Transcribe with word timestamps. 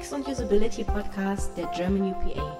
UX 0.00 0.12
und 0.12 0.26
Usability 0.26 0.84
Podcast 0.84 1.56
der 1.56 1.66
German 1.76 2.12
UPA. 2.12 2.58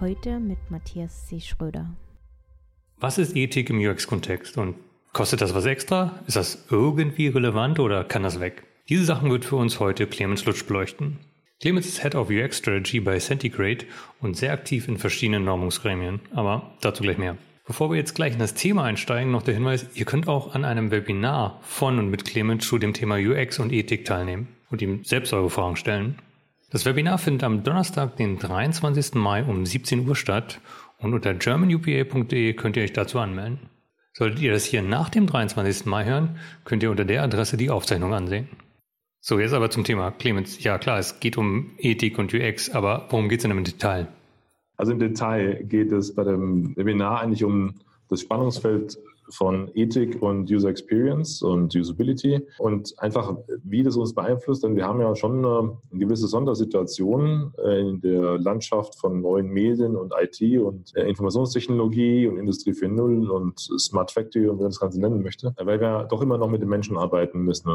Heute 0.00 0.38
mit 0.38 0.58
Matthias 0.70 1.26
C. 1.26 1.40
Schröder. 1.40 1.94
Was 2.98 3.18
ist 3.18 3.36
Ethik 3.36 3.70
im 3.70 3.80
UX-Kontext 3.80 4.56
und 4.56 4.76
kostet 5.12 5.40
das 5.40 5.54
was 5.54 5.66
extra? 5.66 6.20
Ist 6.26 6.36
das 6.36 6.66
irgendwie 6.70 7.28
relevant 7.28 7.80
oder 7.80 8.04
kann 8.04 8.22
das 8.22 8.40
weg? 8.40 8.64
Diese 8.88 9.04
Sachen 9.04 9.30
wird 9.30 9.44
für 9.44 9.56
uns 9.56 9.78
heute 9.78 10.06
Clemens 10.06 10.44
Lutsch 10.46 10.66
beleuchten. 10.66 11.18
Clemens 11.60 11.86
ist 11.86 12.02
Head 12.02 12.14
of 12.14 12.30
UX 12.30 12.58
Strategy 12.58 13.00
bei 13.00 13.18
Centigrade 13.18 13.84
und 14.20 14.36
sehr 14.36 14.52
aktiv 14.52 14.88
in 14.88 14.96
verschiedenen 14.96 15.44
Normungsgremien, 15.44 16.20
aber 16.32 16.72
dazu 16.80 17.02
gleich 17.02 17.18
mehr. 17.18 17.36
Bevor 17.68 17.90
wir 17.90 17.98
jetzt 17.98 18.14
gleich 18.14 18.32
in 18.32 18.38
das 18.38 18.54
Thema 18.54 18.84
einsteigen, 18.84 19.30
noch 19.30 19.42
der 19.42 19.52
Hinweis, 19.52 19.86
ihr 19.92 20.06
könnt 20.06 20.26
auch 20.26 20.54
an 20.54 20.64
einem 20.64 20.90
Webinar 20.90 21.60
von 21.62 21.98
und 21.98 22.08
mit 22.08 22.24
Clemens 22.24 22.66
zu 22.66 22.78
dem 22.78 22.94
Thema 22.94 23.16
UX 23.16 23.58
und 23.58 23.74
Ethik 23.74 24.06
teilnehmen 24.06 24.48
und 24.70 24.80
ihm 24.80 25.04
selbst 25.04 25.34
eure 25.34 25.50
Fragen 25.50 25.76
stellen. 25.76 26.18
Das 26.70 26.86
Webinar 26.86 27.18
findet 27.18 27.44
am 27.44 27.64
Donnerstag, 27.64 28.16
den 28.16 28.38
23. 28.38 29.16
Mai 29.16 29.44
um 29.44 29.66
17 29.66 30.08
Uhr 30.08 30.16
statt 30.16 30.60
und 30.96 31.12
unter 31.12 31.34
germanupa.de 31.34 32.54
könnt 32.54 32.78
ihr 32.78 32.84
euch 32.84 32.94
dazu 32.94 33.18
anmelden. 33.18 33.58
Solltet 34.14 34.40
ihr 34.40 34.52
das 34.52 34.64
hier 34.64 34.80
nach 34.80 35.10
dem 35.10 35.26
23. 35.26 35.84
Mai 35.84 36.06
hören, 36.06 36.38
könnt 36.64 36.82
ihr 36.82 36.90
unter 36.90 37.04
der 37.04 37.22
Adresse 37.22 37.58
die 37.58 37.68
Aufzeichnung 37.68 38.14
ansehen. 38.14 38.48
So, 39.20 39.38
jetzt 39.38 39.52
aber 39.52 39.70
zum 39.70 39.84
Thema 39.84 40.10
Clemens. 40.10 40.64
Ja 40.64 40.78
klar, 40.78 40.98
es 40.98 41.20
geht 41.20 41.36
um 41.36 41.72
Ethik 41.76 42.18
und 42.18 42.32
UX, 42.32 42.70
aber 42.70 43.08
worum 43.10 43.28
geht 43.28 43.40
es 43.40 43.42
denn 43.42 43.50
im 43.50 43.62
Detail? 43.62 44.08
Also 44.78 44.92
im 44.92 44.98
Detail 44.98 45.64
geht 45.64 45.92
es 45.92 46.14
bei 46.14 46.24
dem 46.24 46.74
Webinar 46.76 47.20
eigentlich 47.20 47.44
um 47.44 47.74
das 48.08 48.22
Spannungsfeld 48.22 48.98
von 49.30 49.70
Ethik 49.74 50.22
und 50.22 50.50
User 50.50 50.70
Experience 50.70 51.42
und 51.42 51.74
Usability 51.74 52.40
und 52.58 52.94
einfach, 52.98 53.36
wie 53.62 53.82
das 53.82 53.96
uns 53.96 54.14
beeinflusst. 54.14 54.64
Denn 54.64 54.76
wir 54.76 54.86
haben 54.86 55.00
ja 55.00 55.14
schon 55.14 55.44
eine, 55.44 55.76
gewisse 55.92 56.28
Sondersituation 56.28 57.52
äh, 57.62 57.80
in 57.80 58.00
der 58.00 58.38
Landschaft 58.38 58.94
von 58.98 59.20
neuen 59.20 59.48
Medien 59.48 59.96
und 59.96 60.14
IT 60.18 60.40
und 60.60 60.96
äh, 60.96 61.08
Informationstechnologie 61.08 62.26
und 62.26 62.38
Industrie 62.38 62.70
4.0 62.70 63.28
und 63.28 63.58
Smart 63.58 64.10
Factory 64.10 64.48
und 64.48 64.56
wie 64.58 64.62
man 64.62 64.70
das 64.70 64.80
Ganze 64.80 65.00
nennen 65.00 65.22
möchte, 65.22 65.54
weil 65.58 65.80
wir 65.80 66.04
doch 66.04 66.22
immer 66.22 66.38
noch 66.38 66.48
mit 66.48 66.62
den 66.62 66.68
Menschen 66.68 66.96
arbeiten 66.96 67.40
müssen. 67.40 67.68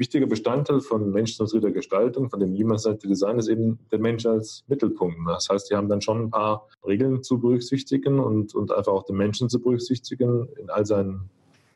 Wichtiger 0.00 0.26
Bestandteil 0.26 0.80
von 0.80 1.12
menschenzentrierter 1.12 1.70
Gestaltung, 1.70 2.30
von 2.30 2.40
dem 2.40 2.54
Human-Centered 2.54 3.10
Design, 3.10 3.38
ist 3.38 3.48
eben 3.48 3.78
der 3.92 4.00
Mensch 4.00 4.26
als 4.26 4.64
Mittelpunkt. 4.66 5.18
Das 5.26 5.48
heißt, 5.48 5.70
die 5.70 5.76
haben 5.76 5.88
dann 5.88 6.00
schon 6.00 6.22
ein 6.22 6.30
paar 6.30 6.66
Regeln 6.84 7.22
zu 7.22 7.38
berücksichtigen 7.38 8.18
und, 8.18 8.54
und 8.54 8.72
einfach 8.72 8.92
auch 8.92 9.04
den 9.04 9.16
Menschen 9.16 9.50
zu 9.50 9.60
berücksichtigen 9.60 10.48
in 10.58 10.70
all 10.70 10.86
seinen 10.86 11.28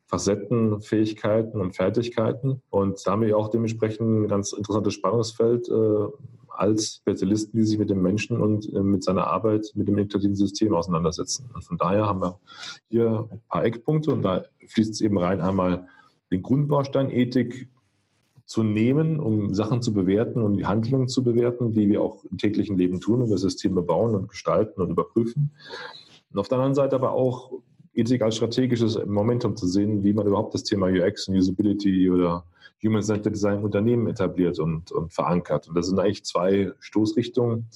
Facetten, 0.06 0.80
Fähigkeiten 0.80 1.60
und 1.60 1.76
Fertigkeiten. 1.76 2.62
Und 2.70 3.06
da 3.06 3.12
haben 3.12 3.22
wir 3.22 3.36
auch 3.36 3.48
dementsprechend 3.48 4.24
ein 4.24 4.28
ganz 4.28 4.52
interessantes 4.52 4.94
Spannungsfeld 4.94 5.68
äh, 5.68 6.06
als 6.48 6.96
Spezialisten, 6.96 7.58
die 7.58 7.64
sich 7.64 7.78
mit 7.78 7.90
dem 7.90 8.00
Menschen 8.00 8.40
und 8.40 8.72
äh, 8.72 8.80
mit 8.80 9.04
seiner 9.04 9.26
Arbeit 9.26 9.72
mit 9.74 9.86
dem 9.86 9.98
integrativen 9.98 10.36
System 10.36 10.74
auseinandersetzen. 10.74 11.50
Und 11.52 11.62
von 11.62 11.76
daher 11.76 12.06
haben 12.06 12.20
wir 12.20 12.38
hier 12.88 13.28
ein 13.30 13.40
paar 13.48 13.64
Eckpunkte 13.64 14.12
und 14.12 14.22
da 14.22 14.44
fließt 14.68 14.92
es 14.92 15.00
eben 15.02 15.18
rein 15.18 15.40
einmal 15.40 15.88
den 16.30 16.42
Grundbaustein 16.42 17.10
Ethik 17.10 17.68
zu 18.54 18.62
nehmen, 18.62 19.18
um 19.18 19.52
Sachen 19.52 19.82
zu 19.82 19.92
bewerten 19.92 20.40
und 20.40 20.56
die 20.56 20.64
Handlungen 20.64 21.08
zu 21.08 21.24
bewerten, 21.24 21.72
die 21.72 21.88
wir 21.88 22.00
auch 22.00 22.24
im 22.30 22.38
täglichen 22.38 22.78
Leben 22.78 23.00
tun 23.00 23.20
und 23.20 23.28
das 23.28 23.40
System 23.40 23.74
bauen 23.84 24.14
und 24.14 24.28
gestalten 24.28 24.80
und 24.80 24.90
überprüfen. 24.90 25.50
Und 26.32 26.38
auf 26.38 26.46
der 26.46 26.58
anderen 26.58 26.76
Seite 26.76 26.94
aber 26.94 27.14
auch 27.14 27.50
Ethik 27.94 28.22
als 28.22 28.36
strategisches 28.36 29.04
Momentum 29.06 29.56
zu 29.56 29.66
sehen, 29.66 30.04
wie 30.04 30.12
man 30.12 30.28
überhaupt 30.28 30.54
das 30.54 30.62
Thema 30.62 30.86
UX 30.86 31.26
und 31.26 31.34
Usability 31.34 32.08
oder 32.08 32.44
Human-Centered 32.80 33.34
Design 33.34 33.64
Unternehmen 33.64 34.06
etabliert 34.06 34.60
und, 34.60 34.92
und 34.92 35.12
verankert. 35.12 35.66
Und 35.66 35.76
das 35.76 35.88
sind 35.88 35.98
eigentlich 35.98 36.24
zwei 36.24 36.70
Stoßrichtungen, 36.78 37.66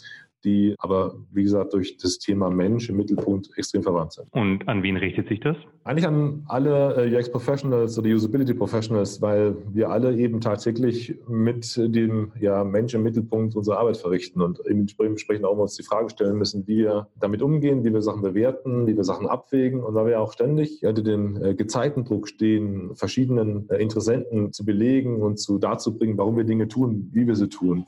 die 0.45 0.77
aber, 0.79 1.17
wie 1.33 1.43
gesagt, 1.43 1.73
durch 1.73 1.97
das 1.97 2.21
Thema 2.21 2.51
Mensch 2.51 2.89
im 2.89 2.99
Mittelpunkt 2.99 3.51
extrem 3.57 3.83
verwandt 3.83 4.13
sind. 4.13 4.33
Und 4.33 4.69
an 4.69 4.85
wen 4.85 4.97
richtet 4.97 5.27
sich 5.27 5.41
das? 5.41 5.57
Eigentlich 5.89 6.07
an 6.07 6.45
alle 6.49 7.07
äh, 7.07 7.17
UX 7.17 7.33
Professionals 7.33 7.99
oder 7.99 8.11
Usability 8.11 8.53
Professionals, 8.53 9.23
weil 9.23 9.57
wir 9.73 9.89
alle 9.89 10.15
eben 10.19 10.39
tagtäglich 10.39 11.17
mit 11.27 11.79
dem 11.79 12.31
ja, 12.39 12.63
Mensch 12.63 12.93
im 12.93 13.03
Mittelpunkt 13.03 13.57
unsere 13.57 13.79
Arbeit 13.79 13.97
verrichten 13.97 14.43
und 14.43 14.61
entsprechend 14.67 15.47
auch 15.47 15.57
uns 15.57 15.77
die 15.77 15.83
Frage 15.83 16.11
stellen 16.11 16.37
müssen, 16.37 16.67
wie 16.67 16.81
wir 16.81 17.09
damit 17.19 17.41
umgehen, 17.41 17.85
wie 17.85 17.93
wir 17.95 18.03
Sachen 18.03 18.21
bewerten, 18.21 18.87
wie 18.87 18.99
wir 18.99 19.05
Sachen 19.05 19.27
abwägen 19.27 19.83
und 19.83 19.95
weil 19.95 20.09
wir 20.09 20.21
auch 20.21 20.35
ständig 20.35 20.85
unter 20.85 21.03
den 21.03 21.43
äh, 21.43 21.55
Gezeitendruck 21.55 22.29
stehen, 22.29 22.95
verschiedenen 22.95 23.67
äh, 23.71 23.81
Interessenten 23.81 24.53
zu 24.53 24.67
belegen 24.67 25.23
und 25.23 25.39
zu 25.39 25.57
dazu 25.57 25.97
bringen, 25.97 26.19
warum 26.19 26.37
wir 26.37 26.45
Dinge 26.45 26.69
tun, 26.69 27.09
wie 27.13 27.27
wir 27.27 27.35
sie 27.35 27.49
tun. 27.49 27.87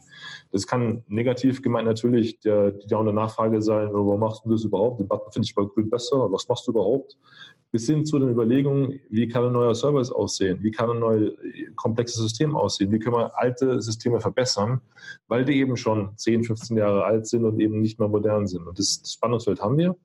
Das 0.53 0.67
kann 0.67 1.05
negativ 1.09 1.61
gemeint 1.61 1.87
natürlich 1.87 2.41
der, 2.41 2.71
die 2.71 2.87
dauernde 2.87 3.13
Nachfrage 3.13 3.61
sein, 3.61 3.91
warum 3.93 4.21
machst 4.21 4.47
du 4.47 4.51
das 4.53 4.65
überhaupt? 4.65 5.01
Den 5.01 5.07
Button 5.09 5.31
finde 5.33 5.45
ich 5.45 5.55
bei 5.55 5.65
Grün 5.67 5.91
besser, 5.91 6.33
was 6.33 6.49
machst 6.49 6.67
du 6.67 6.71
überhaupt? 6.71 7.19
Bis 7.73 7.87
hin 7.87 8.05
zu 8.05 8.19
den 8.19 8.31
Überlegungen, 8.31 9.01
wie 9.11 9.29
kann 9.29 9.45
ein 9.45 9.53
neuer 9.53 9.75
Service 9.75 10.11
aussehen? 10.11 10.59
Wie 10.63 10.73
kann 10.73 10.91
ein 10.91 10.99
neues 10.99 11.33
komplexes 11.77 12.21
System 12.21 12.57
aussehen? 12.57 12.91
Wie 12.91 12.99
können 12.99 13.17
wir 13.17 13.39
alte 13.39 13.81
Systeme 13.81 14.21
verbessern, 14.21 14.81
weil 15.29 15.45
die 15.45 15.55
eben 15.55 15.77
schon 15.77 16.17
10, 16.17 16.45
15 16.45 16.77
Jahre 16.77 17.05
alt 17.05 17.27
sind 17.27 17.45
und 17.45 17.61
eben 17.61 17.81
nicht 17.81 17.99
mehr 17.99 18.09
modern 18.09 18.47
sind. 18.47 18.67
Und 18.67 18.79
das, 18.79 19.03
das 19.03 19.13
Spannungsfeld 19.13 19.61
haben 19.61 19.79
wir. 19.79 19.97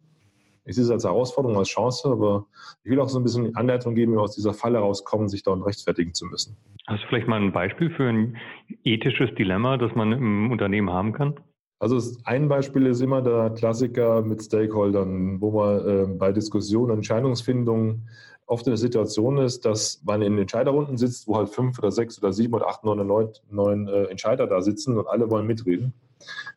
Ich 0.68 0.76
sehe 0.76 0.84
es 0.84 0.90
als 0.90 1.04
Herausforderung, 1.04 1.58
als 1.58 1.70
Chance, 1.70 2.10
aber 2.10 2.48
ich 2.84 2.90
will 2.90 3.00
auch 3.00 3.10
so 3.10 3.20
ein 3.20 3.24
bisschen 3.24 3.56
Anleitung 3.56 3.94
geben, 3.94 4.14
wie 4.14 4.18
wir 4.18 4.24
aus 4.24 4.36
dieser 4.36 4.54
Falle 4.54 4.80
rauskommen, 4.80 5.30
sich 5.30 5.44
da 5.44 5.54
rechtfertigen 5.54 6.14
zu 6.14 6.26
müssen. 6.26 6.58
Hast 6.88 7.04
du 7.04 7.08
vielleicht 7.08 7.28
mal 7.28 7.40
ein 7.40 7.52
Beispiel 7.52 7.92
für 7.92 8.10
ein 8.10 8.38
ethisches 8.84 9.34
Dilemma, 9.36 9.78
das 9.78 9.94
man 9.96 10.12
im 10.12 10.52
Unternehmen 10.52 10.90
haben 10.90 11.14
kann? 11.14 11.36
Also 11.80 12.00
ein 12.24 12.48
Beispiel 12.48 12.86
ist 12.86 13.02
immer 13.02 13.22
der 13.22 13.50
Klassiker 13.50 14.22
mit 14.22 14.42
Stakeholdern, 14.42 15.42
wo 15.42 15.52
man 15.52 15.88
äh, 15.88 16.06
bei 16.08 16.32
Diskussionen, 16.32 16.98
Entscheidungsfindungen 16.98 18.08
oft 18.48 18.66
in 18.68 18.72
der 18.72 18.78
Situation 18.78 19.38
ist, 19.38 19.66
dass 19.66 20.02
man 20.06 20.22
in 20.22 20.38
Entscheiderrunden 20.38 20.98
sitzt, 20.98 21.28
wo 21.28 21.36
halt 21.36 21.50
fünf 21.50 21.80
oder 21.80 21.92
sechs 21.92 22.22
oder 22.22 22.32
sieben 22.32 22.54
oder 22.54 22.68
acht, 22.68 22.84
neun, 22.84 23.06
neun, 23.06 23.30
neun 23.50 23.88
äh, 23.88 24.04
Entscheider 24.06 24.48
da 24.48 24.62
sitzen 24.62 24.98
und 24.98 25.08
alle 25.08 25.30
wollen 25.30 25.48
mitreden. 25.48 25.94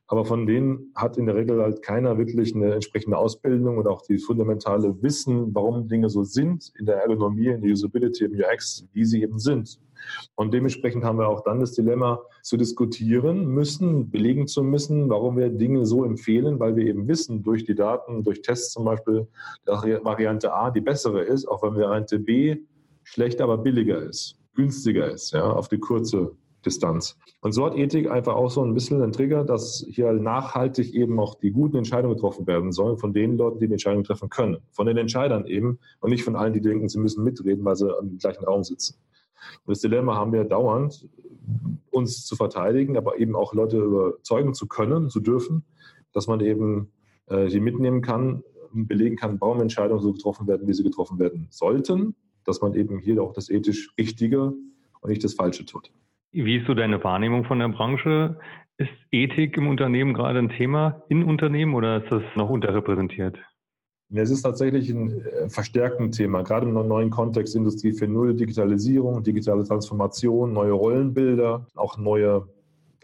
Aber 0.07 0.25
von 0.25 0.47
denen 0.47 0.93
hat 0.95 1.19
in 1.19 1.27
der 1.27 1.35
Regel 1.35 1.61
halt 1.61 1.83
keiner 1.83 2.17
wirklich 2.17 2.55
eine 2.55 2.73
entsprechende 2.73 3.19
Ausbildung 3.19 3.79
und 3.79 3.87
auch 3.87 4.03
die 4.03 4.19
fundamentale 4.19 5.03
Wissen, 5.03 5.55
warum 5.55 5.89
Dinge 5.89 6.09
so 6.09 6.23
sind 6.23 6.73
in 6.79 6.87
der 6.87 7.03
Ergonomie, 7.03 7.49
in 7.49 7.61
der 7.61 7.73
Usability, 7.73 8.25
im 8.25 8.33
UX, 8.33 8.87
wie 8.93 9.05
sie 9.05 9.23
eben 9.23 9.39
sind. 9.39 9.79
Und 10.35 10.55
dementsprechend 10.55 11.05
haben 11.05 11.19
wir 11.19 11.29
auch 11.29 11.43
dann 11.43 11.61
das 11.61 11.73
Dilemma 11.73 12.21
zu 12.43 12.57
diskutieren 12.57 13.47
müssen, 13.47 14.11
belegen 14.11 14.47
zu 14.47 14.63
müssen, 14.63 15.09
warum 15.09 15.37
wir 15.37 15.51
Dinge 15.51 15.87
so 15.87 16.05
empfehlen, 16.05 16.59
weil 16.61 16.77
wir 16.77 16.87
eben 16.87 17.09
wissen, 17.09 17.43
durch 17.43 17.65
die 17.65 17.75
Daten, 17.75 18.25
durch 18.25 18.43
Tests 18.43 18.73
zum 18.73 18.85
Beispiel, 18.85 19.27
dass 19.65 19.83
Variante 19.83 20.53
A 20.53 20.71
die 20.71 20.81
bessere 20.81 21.23
ist, 21.23 21.47
auch 21.47 21.63
wenn 21.63 21.75
Variante 21.75 22.19
B 22.19 22.57
schlechter, 23.05 23.45
aber 23.45 23.59
billiger 23.59 24.01
ist, 24.03 24.39
günstiger 24.55 25.11
ist, 25.11 25.33
ja, 25.33 25.51
auf 25.51 25.69
die 25.69 25.79
kurze 25.79 26.33
Distanz. 26.65 27.17
Und 27.41 27.53
so 27.53 27.65
hat 27.65 27.77
Ethik 27.77 28.11
einfach 28.11 28.35
auch 28.35 28.51
so 28.51 28.63
ein 28.63 28.75
bisschen 28.75 29.01
einen 29.03 29.13
Trigger, 29.13 29.45
dass 29.45 29.87
hier 29.89 30.13
nachhaltig 30.13 30.93
eben 30.95 31.19
auch 31.21 31.37
die 31.37 31.53
guten 31.53 31.77
Entscheidungen 31.77 32.15
getroffen 32.15 32.47
werden 32.47 32.73
sollen 32.73 32.99
von 32.99 33.13
den 33.13 33.37
Leuten, 33.37 33.61
die 33.61 33.67
die 33.67 33.75
Entscheidungen 33.75 34.05
treffen 34.05 34.29
können. 34.29 34.59
Von 34.73 34.87
den 34.87 34.97
Entscheidern 34.97 35.47
eben 35.47 35.79
und 36.01 36.11
nicht 36.11 36.25
von 36.25 36.37
allen, 36.37 36.53
die 36.53 36.61
denken, 36.61 36.89
sie 36.89 36.99
müssen 36.99 37.25
mitreden, 37.25 37.65
weil 37.65 37.77
sie 37.77 37.89
im 38.01 38.19
gleichen 38.19 38.45
Raum 38.45 38.65
sitzen. 38.65 38.97
Und 39.65 39.73
das 39.73 39.81
Dilemma 39.81 40.17
haben 40.17 40.33
wir 40.33 40.45
dauernd, 40.45 41.09
uns 41.91 42.27
zu 42.27 42.37
verteidigen, 42.37 42.97
aber 42.97 43.19
eben 43.19 43.35
auch 43.35 43.55
Leute 43.55 43.79
überzeugen 43.79 44.55
zu 44.55 44.67
können, 44.69 45.09
zu 45.09 45.21
dürfen, 45.21 45.65
dass 46.13 46.27
man 46.27 46.41
eben 46.41 46.93
äh, 47.27 47.49
die 47.49 47.61
mitnehmen 47.61 48.03
kann 48.03 48.43
belegen 48.73 49.17
kann, 49.17 49.41
warum 49.41 49.61
Entscheidungen 49.61 50.03
so 50.03 50.13
getroffen 50.13 50.47
werden, 50.47 50.67
wie 50.67 50.73
sie 50.73 50.83
getroffen 50.83 51.19
werden 51.19 51.47
sollten, 51.51 52.15
dass 52.45 52.61
man 52.61 52.75
eben 52.75 52.99
hier 52.99 53.23
auch 53.23 53.33
das 53.33 53.51
ethisch 53.51 53.91
Richtige 53.99 54.53
und 55.01 55.11
nicht 55.11 55.25
das 55.25 55.35
Falsche 55.35 55.65
tut. 55.65 55.91
Wie 56.33 56.57
ist 56.57 56.67
so 56.67 56.75
deine 56.75 57.03
Wahrnehmung 57.03 57.45
von 57.45 57.59
der 57.59 57.69
Branche? 57.69 58.39
Ist 58.77 58.91
Ethik 59.11 59.57
im 59.57 59.67
Unternehmen 59.67 60.15
gerade 60.15 60.39
ein 60.39 60.51
Thema 60.51 61.03
in 61.09 61.25
Unternehmen 61.25 61.75
oder 61.75 62.03
ist 62.03 62.13
das 62.13 62.23
noch 62.37 62.51
unterrepräsentiert? 62.51 63.39
Es 64.15 64.31
ist 64.31 64.43
tatsächlich 64.43 64.89
ein 64.89 65.21
äh, 65.21 65.49
verstärkendes 65.51 66.17
Thema, 66.17 66.43
gerade 66.43 66.67
im 66.67 66.73
neuen 66.73 67.11
Kontext 67.11 67.55
Industrie 67.55 67.91
4.0, 67.91 68.33
Digitalisierung, 68.35 69.23
digitale 69.23 69.65
Transformation, 69.65 70.53
neue 70.53 70.73
Rollenbilder, 70.73 71.67
auch 71.75 71.99
neue 71.99 72.49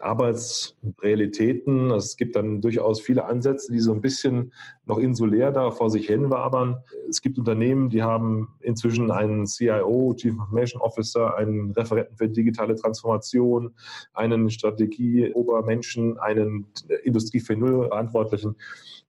Arbeitsrealitäten. 0.01 1.91
Es 1.91 2.17
gibt 2.17 2.37
dann 2.37 2.61
durchaus 2.61 3.01
viele 3.01 3.27
Ansätze, 3.27 3.73
die 3.73 3.81
so 3.81 3.93
ein 3.93 4.01
bisschen 4.01 4.53
noch 4.87 4.99
insulär 4.99 5.53
da 5.53 5.71
vor 5.71 5.91
sich 5.91 6.06
hin 6.06 6.31
wabern. 6.31 6.79
Es 7.09 7.21
gibt 7.21 7.39
Unternehmen, 7.39 7.91
die 7.91 8.03
haben 8.03 8.49
inzwischen 8.61 9.11
einen 9.11 9.47
CIO, 9.47 10.15
Chief 10.17 10.33
Information 10.33 10.81
Officer, 10.83 11.37
einen 11.37 11.73
Referenten 11.73 12.17
für 12.17 12.29
digitale 12.29 12.75
Transformation, 12.77 13.75
einen 14.15 14.51
Strategie-Obermenschen, 14.51 16.19
einen 16.19 16.67
Industrie 17.05 17.41
4.0 17.41 17.89
Verantwortlichen. 17.89 18.56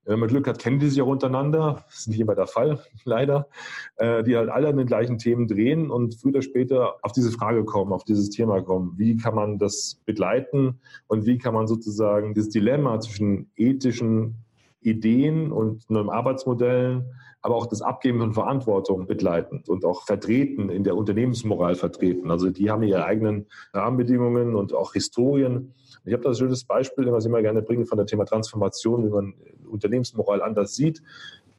Wenn 0.06 0.20
man 0.20 0.30
Glück 0.30 0.48
hat, 0.48 0.60
kennen 0.60 0.80
die 0.80 0.88
sich 0.88 1.02
auch 1.02 1.08
untereinander. 1.08 1.84
Das 1.88 2.00
ist 2.00 2.08
nicht 2.08 2.20
immer 2.20 2.36
der 2.36 2.48
Fall, 2.48 2.80
leider. 3.04 3.48
Äh, 3.98 4.24
die 4.24 4.38
halt 4.38 4.50
alle 4.50 4.70
an 4.70 4.78
den 4.78 4.88
gleichen 4.88 5.18
Themen 5.18 5.48
drehen 5.48 5.90
und 5.90 6.16
früher 6.16 6.32
oder 6.32 6.42
später 6.42 6.96
auf 7.02 7.12
diese 7.12 7.32
Frage 7.32 7.66
kommen, 7.66 7.92
auf 7.92 8.04
dieses 8.04 8.30
Thema 8.30 8.62
kommen. 8.62 8.94
Wie 8.98 9.18
kann 9.18 9.36
man 9.36 9.58
das 9.58 10.02
begleiten 10.06 10.80
und 11.08 11.26
wie 11.26 11.38
kann 11.38 11.54
man 11.54 11.68
sozusagen 11.68 12.34
das 12.34 12.50
Dilemma 12.50 13.00
zwischen 13.00 13.50
ethischen 13.56 14.36
Ideen 14.82 15.52
und 15.52 15.90
neuen 15.90 16.10
Arbeitsmodellen, 16.10 17.06
aber 17.46 17.58
auch 17.58 17.68
das 17.68 17.84
Abgeben 17.84 18.18
von 18.18 18.34
Verantwortung 18.34 19.06
begleiten 19.06 19.64
und 19.68 19.86
auch 19.86 20.08
vertreten, 20.08 20.70
in 20.70 20.84
der 20.84 20.98
Unternehmensmoral 20.98 21.76
vertreten. 21.76 22.32
Also 22.32 22.50
die 22.50 22.72
haben 22.72 22.82
ihre 22.82 23.06
eigenen 23.06 23.46
Rahmenbedingungen 23.72 24.56
und 24.56 24.74
auch 24.74 24.94
Historien. 24.94 25.72
Ich 26.06 26.14
habe 26.14 26.24
da 26.24 26.30
ein 26.30 26.36
schönes 26.36 26.64
Beispiel, 26.64 27.12
was 27.12 27.24
ich 27.24 27.30
immer 27.30 27.44
gerne 27.44 27.62
bringe 27.62 27.86
von 27.86 28.00
der 28.00 28.08
Thema 28.08 28.26
Transformation, 28.26 29.06
wie 29.06 29.10
man 29.12 29.36
Unternehmensmoral 29.70 30.42
anders 30.42 30.74
sieht. 30.74 31.04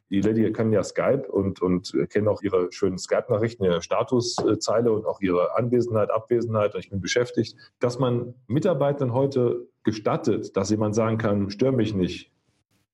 Die 0.09 0.19
Lady 0.19 0.51
kennen 0.51 0.73
ja 0.73 0.83
Skype 0.83 1.23
und, 1.31 1.61
und 1.61 1.93
kennen 2.09 2.27
auch 2.27 2.41
ihre 2.41 2.69
schönen 2.73 2.97
Skype-Nachrichten, 2.97 3.63
ihre 3.63 3.81
Statuszeile 3.81 4.91
und 4.91 5.05
auch 5.05 5.21
ihre 5.21 5.55
Anwesenheit, 5.55 6.11
Abwesenheit 6.11 6.75
und 6.75 6.81
ich 6.81 6.89
bin 6.89 6.99
beschäftigt. 6.99 7.55
Dass 7.79 7.97
man 7.97 8.33
Mitarbeitern 8.47 9.13
heute 9.13 9.69
gestattet, 9.83 10.57
dass 10.57 10.69
jemand 10.69 10.95
sagen 10.95 11.17
kann, 11.17 11.49
stör 11.49 11.71
mich 11.71 11.95
nicht, 11.95 12.29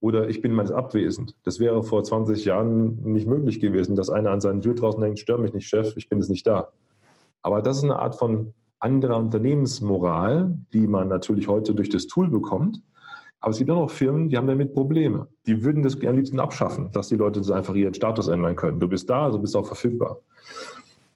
oder 0.04 0.28
ich 0.28 0.42
bin 0.42 0.52
mal 0.52 0.70
abwesend. 0.74 1.34
Das 1.44 1.62
wäre 1.62 1.82
vor 1.82 2.04
20 2.04 2.44
Jahren 2.44 3.02
nicht 3.04 3.26
möglich 3.26 3.62
gewesen, 3.62 3.96
dass 3.96 4.10
einer 4.10 4.32
an 4.32 4.42
seinen 4.42 4.60
Tür 4.60 4.76
draußen 4.76 5.00
denkt, 5.00 5.18
stör 5.18 5.38
mich 5.38 5.54
nicht, 5.54 5.66
Chef, 5.66 5.96
ich 5.96 6.10
bin 6.10 6.20
jetzt 6.20 6.28
nicht 6.28 6.46
da. 6.46 6.74
Aber 7.42 7.62
das 7.62 7.78
ist 7.78 7.86
eine 7.86 8.00
Art 8.00 8.18
von 8.18 8.54
anderer 8.80 9.18
Unternehmensmoral, 9.18 10.58
die 10.74 10.88
man 10.88 11.08
natürlich 11.08 11.48
heute 11.48 11.74
durch 11.74 11.88
das 11.88 12.08
Tool 12.08 12.30
bekommt. 12.30 12.82
Aber 13.40 13.52
es 13.52 13.60
gibt 13.60 13.70
auch 13.70 13.80
noch 13.80 13.92
Firmen, 13.92 14.28
die 14.28 14.36
haben 14.36 14.48
damit 14.48 14.74
Probleme. 14.74 15.30
Die 15.48 15.64
würden 15.64 15.84
das 15.84 15.96
am 16.06 16.18
liebsten 16.18 16.42
abschaffen, 16.42 16.92
dass 16.92 17.08
die 17.08 17.16
Leute 17.16 17.40
einfach 17.56 17.74
ihren 17.74 17.94
Status 17.94 18.28
ändern 18.28 18.58
können. 18.58 18.82
Du 18.82 18.90
bist 18.90 19.10
da, 19.10 19.24
also 19.24 19.40
bist 19.40 19.56
auch 19.56 19.68
verfügbar. 19.68 20.20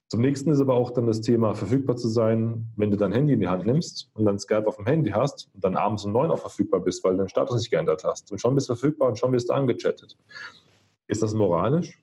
Zum 0.10 0.22
nächsten 0.22 0.52
ist 0.52 0.62
aber 0.62 0.74
auch 0.74 0.92
dann 0.92 1.06
das 1.06 1.20
Thema, 1.20 1.54
verfügbar 1.54 1.98
zu 1.98 2.08
sein, 2.08 2.68
wenn 2.78 2.92
du 2.92 2.98
dein 2.98 3.12
Handy 3.12 3.34
in 3.34 3.42
die 3.42 3.50
Hand 3.50 3.66
nimmst 3.66 4.10
und 4.14 4.24
dann 4.24 4.40
Skype 4.40 4.66
auf 4.66 4.78
dem 4.78 4.86
Handy 4.86 5.10
hast 5.10 5.50
und 5.54 5.64
dann 5.64 5.76
abends 5.76 6.06
um 6.06 6.14
neun 6.14 6.32
auch 6.32 6.40
verfügbar 6.40 6.80
bist, 6.80 7.04
weil 7.04 7.12
du 7.12 7.18
deinen 7.18 7.30
Status 7.30 7.58
nicht 7.58 7.70
geändert 7.70 8.06
hast. 8.06 8.32
Und 8.32 8.40
schon 8.40 8.56
bist 8.56 8.70
du 8.70 8.76
verfügbar 8.76 9.10
und 9.10 9.20
schon 9.20 9.34
wirst 9.34 9.50
du 9.50 9.54
angechattet. 9.54 10.18
Ist 11.08 11.24
das 11.24 11.34
moralisch? 11.34 12.02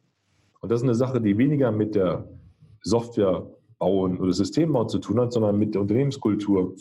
Und 0.60 0.70
das 0.70 0.80
ist 0.80 0.84
eine 0.84 0.94
Sache, 0.94 1.20
die 1.20 1.38
weniger 1.38 1.72
mit 1.72 1.94
der 1.94 2.28
Software 2.82 3.46
bauen 3.78 4.18
oder 4.18 4.32
Systembau 4.32 4.84
zu 4.84 4.98
tun 4.98 5.20
hat, 5.20 5.32
sondern 5.32 5.58
mit 5.58 5.74
der 5.74 5.80
Unternehmenskultur, 5.80 6.74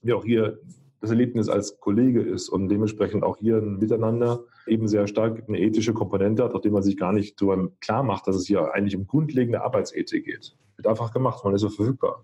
wie 0.00 0.12
auch 0.14 0.24
hier 0.24 0.58
das 1.02 1.10
Erlebnis 1.10 1.50
als 1.50 1.78
Kollege 1.80 2.22
ist 2.22 2.48
und 2.48 2.68
dementsprechend 2.68 3.24
auch 3.24 3.36
hier 3.36 3.58
ein 3.58 3.78
Miteinander 3.78 4.44
eben 4.66 4.88
sehr 4.88 5.06
stark 5.06 5.44
eine 5.48 5.60
ethische 5.60 5.92
Komponente 5.92 6.44
hat, 6.44 6.64
die 6.64 6.70
man 6.70 6.82
sich 6.82 6.96
gar 6.96 7.12
nicht 7.12 7.38
so 7.38 7.70
klar 7.80 8.02
macht, 8.02 8.26
dass 8.26 8.36
es 8.36 8.46
hier 8.46 8.72
eigentlich 8.74 8.96
um 8.96 9.06
grundlegende 9.06 9.62
Arbeitsethik 9.62 10.24
geht. 10.24 10.56
Wird 10.76 10.86
einfach 10.86 11.12
gemacht, 11.12 11.44
man 11.44 11.54
ist 11.54 11.62
so 11.62 11.68
verfügbar. 11.68 12.22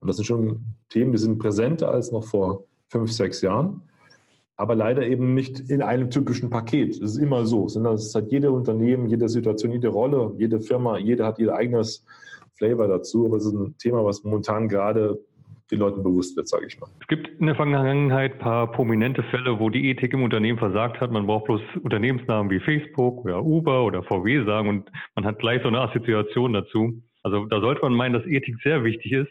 Und 0.00 0.08
das 0.08 0.16
sind 0.16 0.26
schon 0.26 0.60
Themen, 0.88 1.12
die 1.12 1.18
sind 1.18 1.38
präsenter 1.38 1.90
als 1.90 2.12
noch 2.12 2.24
vor 2.24 2.64
fünf, 2.88 3.12
sechs 3.12 3.40
Jahren, 3.40 3.82
aber 4.56 4.74
leider 4.74 5.06
eben 5.06 5.34
nicht 5.34 5.70
in 5.70 5.82
einem 5.82 6.10
typischen 6.10 6.48
Paket. 6.48 7.02
Das 7.02 7.12
ist 7.12 7.18
immer 7.18 7.44
so. 7.44 7.66
Es 7.66 8.14
hat 8.14 8.30
jede 8.30 8.50
Unternehmen, 8.50 9.06
jede 9.06 9.28
Situation, 9.28 9.72
jede 9.72 9.88
Rolle, 9.88 10.32
jede 10.38 10.60
Firma, 10.60 10.98
jede 10.98 11.26
hat 11.26 11.38
ihr 11.38 11.54
eigenes 11.54 12.04
Flavor 12.54 12.88
dazu. 12.88 13.26
Aber 13.26 13.36
es 13.36 13.44
ist 13.44 13.52
ein 13.52 13.76
Thema, 13.76 14.04
was 14.04 14.24
momentan 14.24 14.68
gerade 14.68 15.18
den 15.70 15.80
Leuten 15.80 16.02
bewusst 16.02 16.36
wird, 16.36 16.48
sage 16.48 16.66
ich 16.66 16.78
mal. 16.80 16.88
Es 17.00 17.06
gibt 17.08 17.28
in 17.40 17.46
der 17.46 17.56
Vergangenheit 17.56 18.34
ein 18.34 18.38
paar 18.38 18.70
prominente 18.70 19.22
Fälle, 19.24 19.58
wo 19.58 19.70
die 19.70 19.90
Ethik 19.90 20.12
im 20.12 20.22
Unternehmen 20.22 20.58
versagt 20.58 21.00
hat. 21.00 21.10
Man 21.10 21.26
braucht 21.26 21.46
bloß 21.46 21.60
Unternehmensnamen 21.82 22.50
wie 22.50 22.60
Facebook 22.60 23.24
oder 23.24 23.44
Uber 23.44 23.84
oder 23.84 24.02
VW 24.02 24.44
sagen 24.44 24.68
und 24.68 24.90
man 25.14 25.24
hat 25.24 25.38
gleich 25.38 25.62
so 25.62 25.68
eine 25.68 25.80
Assoziation 25.80 26.52
dazu. 26.52 27.02
Also 27.22 27.46
da 27.46 27.60
sollte 27.60 27.82
man 27.82 27.94
meinen, 27.94 28.12
dass 28.12 28.26
Ethik 28.26 28.56
sehr 28.62 28.84
wichtig 28.84 29.12
ist. 29.12 29.30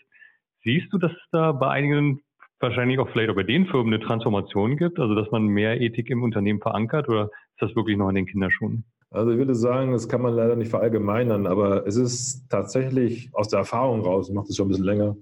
Siehst 0.63 0.91
du, 0.91 0.97
dass 0.97 1.11
es 1.11 1.29
da 1.31 1.51
bei 1.51 1.69
einigen, 1.69 2.21
wahrscheinlich 2.59 2.99
auch 2.99 3.09
vielleicht 3.09 3.29
auch 3.29 3.35
bei 3.35 3.43
den 3.43 3.67
Firmen 3.67 3.93
eine 3.93 4.03
Transformation 4.03 4.77
gibt, 4.77 4.99
also 4.99 5.15
dass 5.15 5.29
man 5.31 5.45
mehr 5.45 5.79
Ethik 5.79 6.09
im 6.09 6.23
Unternehmen 6.23 6.59
verankert 6.59 7.07
oder 7.07 7.25
ist 7.25 7.61
das 7.61 7.75
wirklich 7.75 7.97
noch 7.97 8.09
in 8.09 8.15
den 8.15 8.25
Kinderschuhen? 8.25 8.83
Also 9.11 9.31
ich 9.31 9.37
würde 9.37 9.55
sagen, 9.55 9.91
das 9.91 10.09
kann 10.09 10.21
man 10.21 10.33
leider 10.33 10.55
nicht 10.55 10.71
verallgemeinern, 10.71 11.47
aber 11.47 11.87
es 11.87 11.95
ist 11.95 12.49
tatsächlich 12.49 13.29
aus 13.33 13.47
der 13.47 13.59
Erfahrung 13.59 14.01
raus, 14.01 14.27
ich 14.27 14.35
mache 14.35 14.47
das 14.47 14.57
schon 14.57 14.65
ein 14.65 14.69
bisschen 14.69 14.85
länger, 14.85 15.15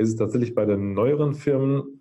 ist 0.00 0.08
es 0.08 0.16
tatsächlich 0.16 0.54
bei 0.54 0.64
den 0.64 0.94
neueren 0.94 1.34
Firmen, 1.34 2.00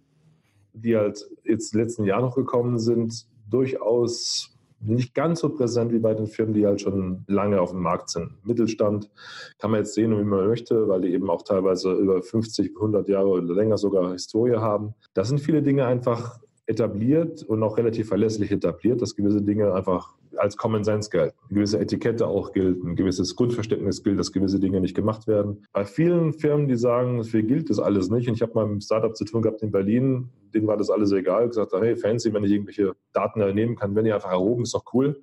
die 0.73 0.95
halt 0.95 1.29
jetzt 1.43 1.73
in 1.73 1.81
letzten 1.81 2.05
Jahren 2.05 2.23
noch 2.23 2.35
gekommen 2.35 2.79
sind, 2.79 3.27
durchaus 3.49 4.55
nicht 4.81 5.13
ganz 5.13 5.41
so 5.41 5.49
präsent 5.49 5.91
wie 5.91 5.99
bei 5.99 6.13
den 6.13 6.27
Firmen, 6.27 6.53
die 6.53 6.65
halt 6.65 6.79
schon 6.79 7.25
lange 7.27 7.59
auf 7.59 7.71
dem 7.71 7.81
Markt 7.81 8.09
sind. 8.09 8.31
Mittelstand 8.45 9.09
kann 9.57 9.71
man 9.71 9.81
jetzt 9.81 9.93
sehen, 9.93 10.17
wie 10.17 10.23
man 10.23 10.47
möchte, 10.47 10.87
weil 10.87 11.01
die 11.01 11.13
eben 11.13 11.29
auch 11.29 11.41
teilweise 11.41 11.91
über 11.91 12.21
50, 12.21 12.75
100 12.75 13.09
Jahre 13.09 13.27
oder 13.27 13.53
länger 13.53 13.77
sogar 13.77 14.13
Historie 14.13 14.55
haben. 14.55 14.93
Da 15.13 15.25
sind 15.25 15.41
viele 15.41 15.61
Dinge 15.61 15.85
einfach 15.85 16.39
etabliert 16.69 17.41
und 17.41 17.63
auch 17.63 17.77
relativ 17.77 18.09
verlässlich 18.09 18.51
etabliert, 18.51 19.01
dass 19.01 19.15
gewisse 19.15 19.41
Dinge 19.41 19.73
einfach 19.73 20.13
als 20.37 20.55
Common 20.55 20.83
Sense 20.83 21.09
gelten. 21.09 21.35
Eine 21.49 21.55
gewisse 21.55 21.79
Etikette 21.79 22.27
auch 22.27 22.51
gilt, 22.51 22.83
ein 22.83 22.95
gewisses 22.95 23.35
Grundverständnis 23.35 24.03
gilt, 24.03 24.19
dass 24.19 24.31
gewisse 24.31 24.59
Dinge 24.59 24.79
nicht 24.79 24.95
gemacht 24.95 25.27
werden. 25.27 25.65
Bei 25.73 25.83
vielen 25.83 26.31
Firmen, 26.31 26.67
die 26.67 26.75
sagen, 26.75 27.23
für 27.23 27.41
gilt 27.41 27.71
das 27.71 27.79
alles 27.79 28.11
nicht, 28.11 28.29
und 28.29 28.35
ich 28.35 28.43
habe 28.43 28.53
mal 28.53 28.67
mit 28.67 28.83
Startup 28.83 29.15
zu 29.15 29.25
tun 29.25 29.41
gehabt 29.41 29.63
in 29.63 29.71
Berlin, 29.71 30.29
denen 30.53 30.67
war 30.67 30.77
das 30.77 30.91
alles 30.91 31.11
egal, 31.11 31.47
gesagt, 31.47 31.73
hey, 31.73 31.97
fancy, 31.97 32.31
wenn 32.33 32.43
ich 32.43 32.51
irgendwelche 32.51 32.93
Daten 33.13 33.41
ernehmen 33.41 33.75
kann, 33.75 33.95
wenn 33.95 34.05
ihr 34.05 34.13
einfach 34.13 34.31
erhoben, 34.31 34.61
ist 34.61 34.75
doch 34.75 34.85
cool. 34.93 35.19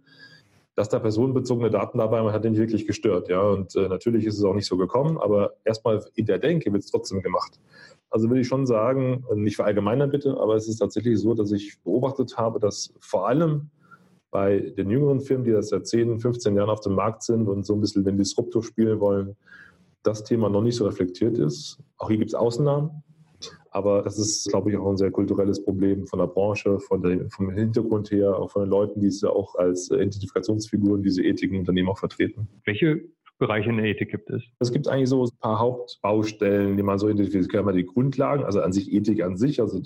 Dass 0.74 0.88
da 0.88 0.98
personenbezogene 0.98 1.70
Daten 1.70 1.98
dabei 1.98 2.22
waren, 2.22 2.34
hat 2.34 2.44
den 2.44 2.52
nicht 2.52 2.60
wirklich 2.60 2.86
gestört. 2.86 3.28
Ja, 3.28 3.40
und 3.40 3.74
äh, 3.76 3.88
natürlich 3.88 4.26
ist 4.26 4.36
es 4.36 4.44
auch 4.44 4.52
nicht 4.52 4.66
so 4.66 4.76
gekommen, 4.76 5.16
aber 5.16 5.54
erstmal 5.64 6.04
in 6.16 6.26
der 6.26 6.38
Denke 6.38 6.72
wird 6.72 6.82
es 6.82 6.90
trotzdem 6.90 7.22
gemacht. 7.22 7.60
Also 8.10 8.28
würde 8.28 8.40
ich 8.40 8.48
schon 8.48 8.66
sagen, 8.66 9.24
nicht 9.34 9.56
verallgemeinern 9.56 10.10
bitte, 10.10 10.38
aber 10.38 10.54
es 10.54 10.68
ist 10.68 10.78
tatsächlich 10.78 11.18
so, 11.18 11.34
dass 11.34 11.52
ich 11.52 11.80
beobachtet 11.82 12.36
habe, 12.36 12.60
dass 12.60 12.94
vor 13.00 13.28
allem 13.28 13.70
bei 14.30 14.58
den 14.76 14.90
jüngeren 14.90 15.20
Firmen, 15.20 15.44
die 15.44 15.52
das 15.52 15.70
seit 15.70 15.86
10, 15.86 16.20
15 16.20 16.54
Jahren 16.56 16.70
auf 16.70 16.80
dem 16.80 16.94
Markt 16.94 17.22
sind 17.22 17.48
und 17.48 17.64
so 17.64 17.74
ein 17.74 17.80
bisschen 17.80 18.04
den 18.04 18.18
Disruptor 18.18 18.62
spielen 18.62 19.00
wollen, 19.00 19.36
das 20.02 20.24
Thema 20.24 20.48
noch 20.48 20.62
nicht 20.62 20.76
so 20.76 20.86
reflektiert 20.86 21.38
ist. 21.38 21.78
Auch 21.98 22.08
hier 22.08 22.18
gibt 22.18 22.30
es 22.30 22.34
Ausnahmen, 22.34 23.02
aber 23.70 24.02
das 24.02 24.18
ist, 24.18 24.48
glaube 24.48 24.70
ich, 24.70 24.76
auch 24.76 24.88
ein 24.88 24.96
sehr 24.96 25.10
kulturelles 25.10 25.62
Problem 25.62 26.06
von 26.06 26.18
der 26.18 26.26
Branche, 26.26 26.78
von 26.80 27.02
der, 27.02 27.28
vom 27.30 27.50
Hintergrund 27.50 28.10
her, 28.10 28.38
auch 28.38 28.50
von 28.50 28.62
den 28.62 28.70
Leuten, 28.70 29.00
die 29.00 29.08
es 29.08 29.22
auch 29.24 29.54
als 29.56 29.90
Identifikationsfiguren 29.90 31.02
diese 31.02 31.22
Ethiken 31.22 31.58
Unternehmen 31.58 31.88
auch 31.88 31.98
vertreten. 31.98 32.48
Welche 32.64 33.04
Bereiche 33.38 33.70
in 33.70 33.76
der 33.76 33.86
Ethik 33.86 34.10
gibt 34.10 34.30
es? 34.30 34.42
Es 34.60 34.72
gibt 34.72 34.88
eigentlich 34.88 35.08
so 35.08 35.24
ein 35.24 35.38
paar 35.40 35.58
Hauptbaustellen, 35.58 36.76
die 36.76 36.82
man 36.82 36.98
so 36.98 37.08
identifiziert. 37.08 37.64
Man 37.64 37.76
die 37.76 37.84
Grundlagen, 37.84 38.44
also 38.44 38.60
an 38.60 38.72
sich 38.72 38.92
Ethik 38.92 39.22
an 39.22 39.36
sich, 39.36 39.60
also 39.60 39.80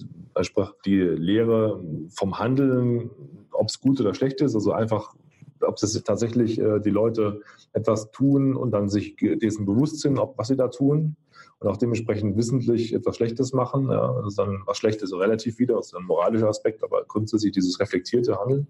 die 0.86 1.00
Lehre 1.00 1.82
vom 2.10 2.38
Handeln, 2.38 3.10
ob 3.50 3.68
es 3.68 3.80
gut 3.80 4.00
oder 4.00 4.14
schlecht 4.14 4.40
ist, 4.40 4.54
also 4.54 4.72
einfach 4.72 5.14
ob 5.62 5.76
es 5.82 6.02
tatsächlich 6.04 6.58
äh, 6.58 6.80
die 6.80 6.90
Leute 6.90 7.42
etwas 7.72 8.10
tun 8.10 8.56
und 8.56 8.70
dann 8.70 8.88
sich 8.88 9.16
dessen 9.16 9.66
bewusst 9.66 10.00
sind, 10.00 10.18
ob 10.18 10.38
was 10.38 10.48
sie 10.48 10.56
da 10.56 10.68
tun 10.68 11.16
und 11.58 11.68
auch 11.68 11.76
dementsprechend 11.76 12.36
wissentlich 12.36 12.94
etwas 12.94 13.16
Schlechtes 13.16 13.52
machen. 13.52 13.90
Ja, 13.90 14.14
das 14.20 14.28
ist 14.28 14.38
dann 14.38 14.62
was 14.66 14.78
Schlechtes 14.78 15.10
so 15.10 15.18
relativ 15.18 15.58
wieder, 15.58 15.76
das 15.76 15.88
ist 15.88 15.94
ein 15.94 16.04
moralischer 16.04 16.48
Aspekt, 16.48 16.82
aber 16.82 17.04
grundsätzlich 17.06 17.52
dieses 17.52 17.78
reflektierte 17.78 18.38
Handeln. 18.38 18.66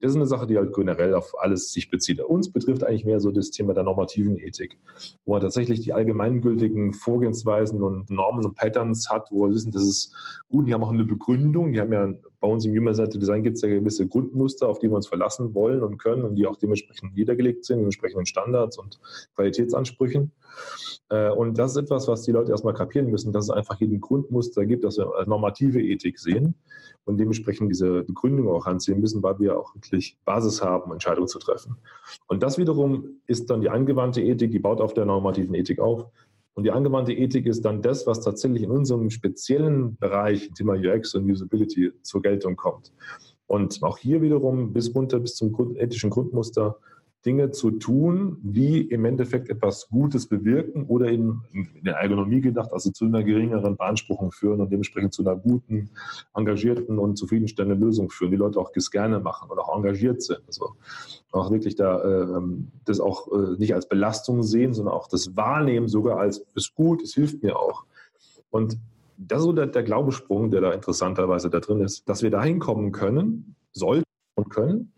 Das 0.00 0.12
ist 0.12 0.16
eine 0.16 0.26
Sache, 0.26 0.46
die 0.46 0.56
halt 0.56 0.72
generell 0.74 1.14
auf 1.14 1.32
alles 1.40 1.72
sich 1.72 1.90
bezieht. 1.90 2.20
Uns 2.20 2.52
betrifft 2.52 2.84
eigentlich 2.84 3.04
mehr 3.04 3.18
so 3.18 3.32
das 3.32 3.50
Thema 3.50 3.74
der 3.74 3.82
normativen 3.82 4.38
Ethik, 4.38 4.78
wo 5.24 5.32
man 5.32 5.40
tatsächlich 5.40 5.80
die 5.80 5.92
allgemeingültigen 5.92 6.92
Vorgehensweisen 6.92 7.82
und 7.82 8.08
Normen 8.08 8.44
und 8.44 8.54
Patterns 8.54 9.10
hat, 9.10 9.28
wo 9.32 9.46
wir 9.46 9.54
wissen, 9.54 9.72
das 9.72 9.82
ist 9.82 10.14
gut, 10.48 10.68
die 10.68 10.74
haben 10.74 10.84
auch 10.84 10.92
eine 10.92 11.04
Begründung. 11.04 11.72
Die 11.72 11.80
haben 11.80 11.92
ja 11.92 12.12
bei 12.40 12.46
uns 12.46 12.64
im 12.64 12.76
Human 12.76 12.94
Center 12.94 13.18
Design 13.18 13.42
gibt 13.42 13.56
es 13.56 13.62
ja 13.62 13.68
gewisse 13.68 14.06
Grundmuster, 14.06 14.68
auf 14.68 14.78
die 14.78 14.88
wir 14.88 14.94
uns 14.94 15.08
verlassen 15.08 15.54
wollen 15.54 15.82
und 15.82 15.98
können 15.98 16.22
und 16.22 16.36
die 16.36 16.46
auch 16.46 16.56
dementsprechend 16.56 17.16
niedergelegt 17.16 17.64
sind, 17.64 17.82
entsprechenden 17.82 18.26
Standards 18.26 18.78
und 18.78 19.00
Qualitätsansprüchen. 19.34 20.30
Äh, 21.10 21.30
und 21.30 21.58
das 21.58 21.72
ist 21.72 21.78
etwas, 21.78 22.06
was 22.06 22.22
die 22.22 22.32
Leute 22.32 22.52
erstmal 22.52 22.74
kapieren 22.74 23.10
müssen, 23.10 23.32
dass 23.32 23.46
es 23.46 23.50
einfach 23.50 23.80
ein 23.80 24.00
Grundmuster 24.00 24.64
gibt, 24.66 24.84
dass 24.84 24.98
wir 24.98 25.10
normative 25.26 25.82
Ethik 25.82 26.20
sehen 26.20 26.54
und 27.08 27.18
dementsprechend 27.18 27.70
diese 27.70 28.02
Begründung 28.04 28.48
auch 28.48 28.66
anziehen 28.66 29.00
müssen, 29.00 29.22
weil 29.22 29.38
wir 29.40 29.58
auch 29.58 29.74
wirklich 29.74 30.18
Basis 30.24 30.62
haben, 30.62 30.92
Entscheidungen 30.92 31.26
zu 31.26 31.38
treffen. 31.38 31.76
Und 32.26 32.42
das 32.42 32.58
wiederum 32.58 33.20
ist 33.26 33.48
dann 33.50 33.62
die 33.62 33.70
angewandte 33.70 34.20
Ethik, 34.20 34.50
die 34.52 34.58
baut 34.58 34.80
auf 34.80 34.92
der 34.92 35.06
normativen 35.06 35.54
Ethik 35.54 35.80
auf. 35.80 36.06
Und 36.54 36.64
die 36.64 36.70
angewandte 36.70 37.12
Ethik 37.12 37.46
ist 37.46 37.64
dann 37.64 37.82
das, 37.82 38.06
was 38.06 38.20
tatsächlich 38.20 38.62
in 38.62 38.70
unserem 38.70 39.10
speziellen 39.10 39.96
Bereich, 39.96 40.50
Thema 40.52 40.74
UX 40.74 41.14
und 41.14 41.30
Usability, 41.30 41.92
zur 42.02 42.20
Geltung 42.20 42.56
kommt. 42.56 42.92
Und 43.46 43.82
auch 43.82 43.96
hier 43.96 44.20
wiederum 44.20 44.72
bis 44.74 44.94
runter 44.94 45.18
bis 45.18 45.34
zum 45.34 45.76
ethischen 45.76 46.10
Grundmuster 46.10 46.78
Dinge 47.28 47.50
zu 47.50 47.72
tun, 47.72 48.38
die 48.40 48.80
im 48.80 49.04
Endeffekt 49.04 49.50
etwas 49.50 49.90
Gutes 49.90 50.26
bewirken 50.26 50.86
oder 50.86 51.08
eben 51.10 51.44
in 51.52 51.84
der 51.84 51.96
Ergonomie 51.96 52.40
gedacht, 52.40 52.72
also 52.72 52.90
zu 52.90 53.04
einer 53.04 53.22
geringeren 53.22 53.76
Beanspruchung 53.76 54.32
führen 54.32 54.62
und 54.62 54.72
dementsprechend 54.72 55.12
zu 55.12 55.20
einer 55.20 55.36
guten, 55.36 55.90
engagierten 56.34 56.98
und 56.98 57.18
zufriedenstellenden 57.18 57.78
Lösung 57.82 58.08
führen, 58.08 58.30
die 58.30 58.38
Leute 58.38 58.58
auch 58.58 58.72
gerne 58.90 59.20
machen 59.20 59.50
und 59.50 59.58
auch 59.58 59.76
engagiert 59.76 60.22
sind. 60.22 60.40
Also 60.46 60.70
auch 61.32 61.50
wirklich 61.50 61.76
da 61.76 62.00
äh, 62.02 62.40
das 62.86 62.98
auch 62.98 63.30
äh, 63.30 63.58
nicht 63.58 63.74
als 63.74 63.86
Belastung 63.86 64.42
sehen, 64.42 64.72
sondern 64.72 64.94
auch 64.94 65.06
das 65.06 65.36
Wahrnehmen 65.36 65.88
sogar 65.88 66.18
als 66.18 66.46
ist 66.54 66.74
gut, 66.74 67.02
es 67.02 67.12
hilft 67.12 67.42
mir 67.42 67.58
auch. 67.58 67.84
Und 68.48 68.78
das 69.18 69.40
ist 69.40 69.44
so 69.44 69.52
der, 69.52 69.66
der 69.66 69.82
Glaubensprung, 69.82 70.50
der 70.50 70.62
da 70.62 70.72
interessanterweise 70.72 71.50
da 71.50 71.60
drin 71.60 71.82
ist, 71.82 72.08
dass 72.08 72.22
wir 72.22 72.30
dahin 72.30 72.58
kommen 72.58 72.90
können, 72.90 73.54
sollten 73.72 74.04
und 74.34 74.48
können, 74.48 74.94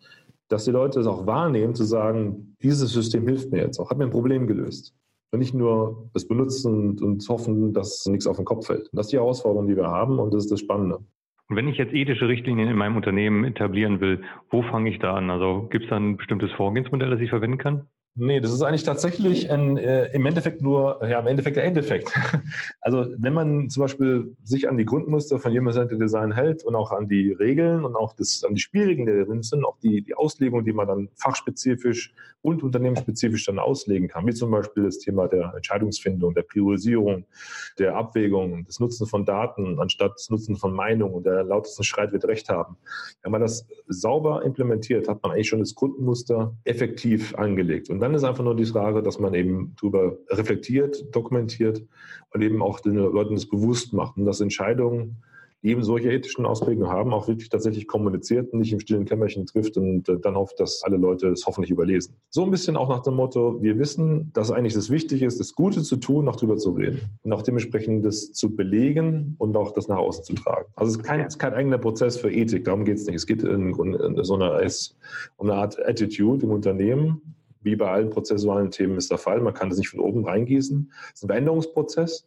dass 0.51 0.65
die 0.65 0.73
Leute 0.73 1.01
es 1.01 1.07
auch 1.07 1.27
wahrnehmen, 1.27 1.75
zu 1.75 1.85
sagen, 1.85 2.57
dieses 2.63 2.93
System 2.93 3.27
hilft 3.27 3.53
mir 3.53 3.59
jetzt 3.59 3.79
auch, 3.79 3.91
hat 3.91 3.99
mir 3.99 4.05
ein 4.05 4.11
Problem 4.11 4.47
gelöst. 4.47 4.95
Und 5.33 5.39
nicht 5.39 5.55
nur 5.55 6.11
es 6.13 6.27
benutzen 6.27 6.75
und, 6.75 7.03
und 7.03 7.29
hoffen, 7.29 7.73
dass 7.73 8.05
nichts 8.07 8.27
auf 8.27 8.37
den 8.37 8.45
Kopf 8.45 8.67
fällt. 8.67 8.91
Das 8.93 9.07
ist 9.07 9.13
die 9.13 9.17
Herausforderung, 9.17 9.69
die 9.69 9.77
wir 9.77 9.87
haben 9.87 10.19
und 10.19 10.35
das 10.35 10.45
ist 10.45 10.51
das 10.51 10.61
Spannende. 10.61 10.99
Und 11.49 11.57
wenn 11.57 11.69
ich 11.69 11.79
jetzt 11.79 11.95
ethische 11.95 12.27
Richtlinien 12.27 12.69
in 12.69 12.77
meinem 12.77 12.97
Unternehmen 12.97 13.45
etablieren 13.45 14.01
will, 14.01 14.23
wo 14.51 14.63
fange 14.63 14.91
ich 14.91 14.99
da 14.99 15.15
an? 15.15 15.31
Also 15.31 15.69
gibt 15.71 15.85
es 15.85 15.91
da 15.91 15.97
ein 15.97 16.17
bestimmtes 16.17 16.51
Vorgehensmodell, 16.53 17.11
das 17.11 17.21
ich 17.21 17.31
verwenden 17.31 17.59
kann? 17.59 17.87
Nee, 18.17 18.41
das 18.41 18.53
ist 18.53 18.63
eigentlich 18.63 18.83
tatsächlich 18.83 19.51
ein, 19.53 19.79
äh, 19.79 20.07
im 20.13 20.27
Endeffekt 20.27 20.63
nur, 20.63 21.01
ja, 21.09 21.21
im 21.21 21.29
Endeffekt 21.29 21.57
der 21.57 21.65
Endeffekt. 21.65 22.13
Also 22.83 23.07
wenn 23.19 23.35
man 23.35 23.69
zum 23.69 23.83
Beispiel 23.83 24.37
sich 24.43 24.69
an 24.69 24.79
die 24.79 24.87
Grundmuster 24.87 25.39
von 25.39 25.53
Human 25.53 25.73
Centered 25.73 26.01
Design 26.01 26.33
hält 26.33 26.65
und 26.65 26.75
auch 26.75 26.93
an 26.93 27.09
die 27.09 27.31
Regeln 27.33 27.85
und 27.85 27.95
auch 27.95 28.15
das, 28.15 28.43
an 28.43 28.55
die 28.55 28.61
Spielregeln, 28.61 29.07
die 29.07 29.25
drin 29.25 29.43
sind, 29.43 29.65
auch 29.65 29.79
die, 29.79 30.03
die 30.03 30.15
Auslegung, 30.15 30.65
die 30.65 30.73
man 30.73 30.89
dann 30.89 31.09
fachspezifisch 31.15 32.13
und 32.43 32.63
unternehmensspezifisch 32.63 33.45
dann 33.45 33.59
auslegen 33.59 34.09
kann, 34.09 34.27
wie 34.27 34.33
zum 34.33 34.51
Beispiel 34.51 34.85
das 34.85 34.99
Thema 34.99 35.29
der 35.29 35.53
Entscheidungsfindung, 35.55 36.35
der 36.35 36.43
Priorisierung, 36.43 37.27
der 37.79 37.97
Abwägung, 37.97 38.65
des 38.65 38.81
Nutzen 38.81 39.07
von 39.07 39.25
Daten 39.25 39.79
anstatt 39.79 40.15
des 40.19 40.31
Nutzen 40.31 40.57
von 40.57 40.73
Meinung 40.73 41.13
und 41.13 41.27
der 41.27 41.45
lautesten 41.45 41.85
Schreit 41.85 42.13
wird 42.13 42.25
Recht 42.25 42.49
haben. 42.49 42.77
Wenn 43.23 43.33
man 43.33 43.43
das 43.43 43.67
sauber 43.89 44.43
implementiert, 44.43 45.07
hat 45.07 45.23
man 45.23 45.33
eigentlich 45.33 45.49
schon 45.49 45.61
das 45.61 45.75
Grundmuster 45.75 46.57
effektiv 46.65 47.35
angelegt. 47.35 47.91
Und 47.91 48.00
dann 48.01 48.15
ist 48.15 48.25
einfach 48.25 48.45
nur 48.45 48.57
die 48.57 48.67
Frage, 48.67 49.03
dass 49.03 49.19
man 49.19 49.35
eben 49.35 49.75
darüber 49.81 50.17
reflektiert, 50.29 51.15
dokumentiert 51.15 51.83
und 52.33 52.43
eben 52.43 52.63
auch 52.63 52.81
den 52.81 52.95
Leuten 52.95 53.35
das 53.35 53.47
bewusst 53.47 53.93
macht 53.93 54.17
und 54.17 54.25
dass 54.25 54.41
Entscheidungen 54.41 55.23
die 55.63 55.69
eben 55.69 55.83
solche 55.83 56.11
ethischen 56.11 56.47
Ausprägungen 56.47 56.91
haben, 56.91 57.13
auch 57.13 57.29
wirklich 57.29 57.49
tatsächlich 57.49 57.87
kommuniziert 57.87 58.53
und 58.53 58.61
nicht 58.61 58.73
im 58.73 58.81
stillen 58.81 59.05
Kämmerchen 59.05 59.47
trifft 59.47 59.77
und 59.77 60.09
äh, 60.09 60.19
dann 60.19 60.35
hofft, 60.35 60.59
dass 60.59 60.83
alle 60.85 60.97
Leute 60.97 61.29
es 61.29 61.47
hoffentlich 61.47 61.71
überlesen. 61.71 62.15
So 62.31 62.45
ein 62.45 62.51
bisschen 62.51 62.77
auch 62.77 62.89
nach 62.89 63.03
dem 63.03 63.15
Motto, 63.15 63.61
wir 63.63 63.79
wissen, 63.79 64.31
dass 64.33 64.51
eigentlich 64.51 64.75
das 64.75 64.91
Wichtige 64.91 65.27
ist, 65.27 65.39
das 65.39 65.55
Gute 65.55 65.83
zu 65.83 65.97
tun, 65.97 66.25
noch 66.25 66.37
drüber 66.37 66.57
zu 66.57 66.71
reden 66.71 67.01
und 67.23 67.33
auch 67.33 67.43
dementsprechend 67.43 68.05
das 68.05 68.33
zu 68.33 68.55
belegen 68.55 69.35
und 69.39 69.57
auch 69.57 69.73
das 69.73 69.89
nach 69.89 69.99
außen 69.99 70.25
zu 70.25 70.35
tragen. 70.35 70.67
Also 70.77 70.93
es 70.93 70.97
ist 70.99 71.05
kein, 71.05 71.21
es 71.21 71.35
ist 71.35 71.39
kein 71.39 71.53
eigener 71.53 71.79
Prozess 71.79 72.17
für 72.17 72.31
Ethik, 72.31 72.65
darum 72.65 72.85
geht 72.85 72.97
es 72.97 73.07
nicht. 73.07 73.17
Es 73.17 73.27
geht 73.27 73.43
in, 73.43 73.75
in 73.75 74.25
so 74.25 74.35
einer, 74.35 74.61
um 75.37 75.51
eine 75.51 75.61
Art 75.61 75.79
Attitude 75.87 76.47
im 76.47 76.53
Unternehmen, 76.53 77.21
wie 77.63 77.77
bei 77.77 77.91
allen 77.91 78.11
prozessualen 78.11 78.71
Themen 78.71 78.97
ist 78.97 79.11
der 79.11 79.19
Fall. 79.19 79.41
Man 79.41 79.55
kann 79.55 79.69
das 79.69 79.79
nicht 79.79 79.91
von 79.91 80.01
oben 80.01 80.25
reingießen. 80.25 80.91
Es 81.09 81.15
ist 81.15 81.25
ein 81.25 81.29
Veränderungsprozess. 81.29 82.27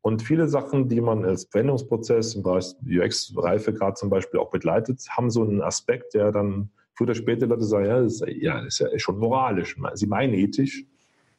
Und 0.00 0.22
viele 0.22 0.48
Sachen, 0.48 0.88
die 0.88 1.00
man 1.00 1.24
als 1.24 1.48
Veränderungsprozess 1.50 2.34
im 2.34 2.42
Bereich 2.42 2.74
UX-Reife 2.86 3.72
gerade 3.74 3.94
zum 3.94 4.10
Beispiel 4.10 4.40
auch 4.40 4.50
begleitet, 4.50 5.04
haben 5.10 5.30
so 5.30 5.42
einen 5.42 5.60
Aspekt, 5.60 6.14
der 6.14 6.30
dann 6.30 6.70
früher 6.94 7.06
oder 7.06 7.14
später 7.14 7.46
Leute 7.46 7.64
sagen, 7.64 7.86
ja, 7.86 8.00
das 8.02 8.14
ist 8.14 8.26
ja, 8.40 8.64
das 8.64 8.80
ist 8.80 8.92
ja 8.92 8.98
schon 8.98 9.18
moralisch. 9.18 9.76
Sie 9.94 10.06
meinen 10.06 10.34
ethisch, 10.34 10.84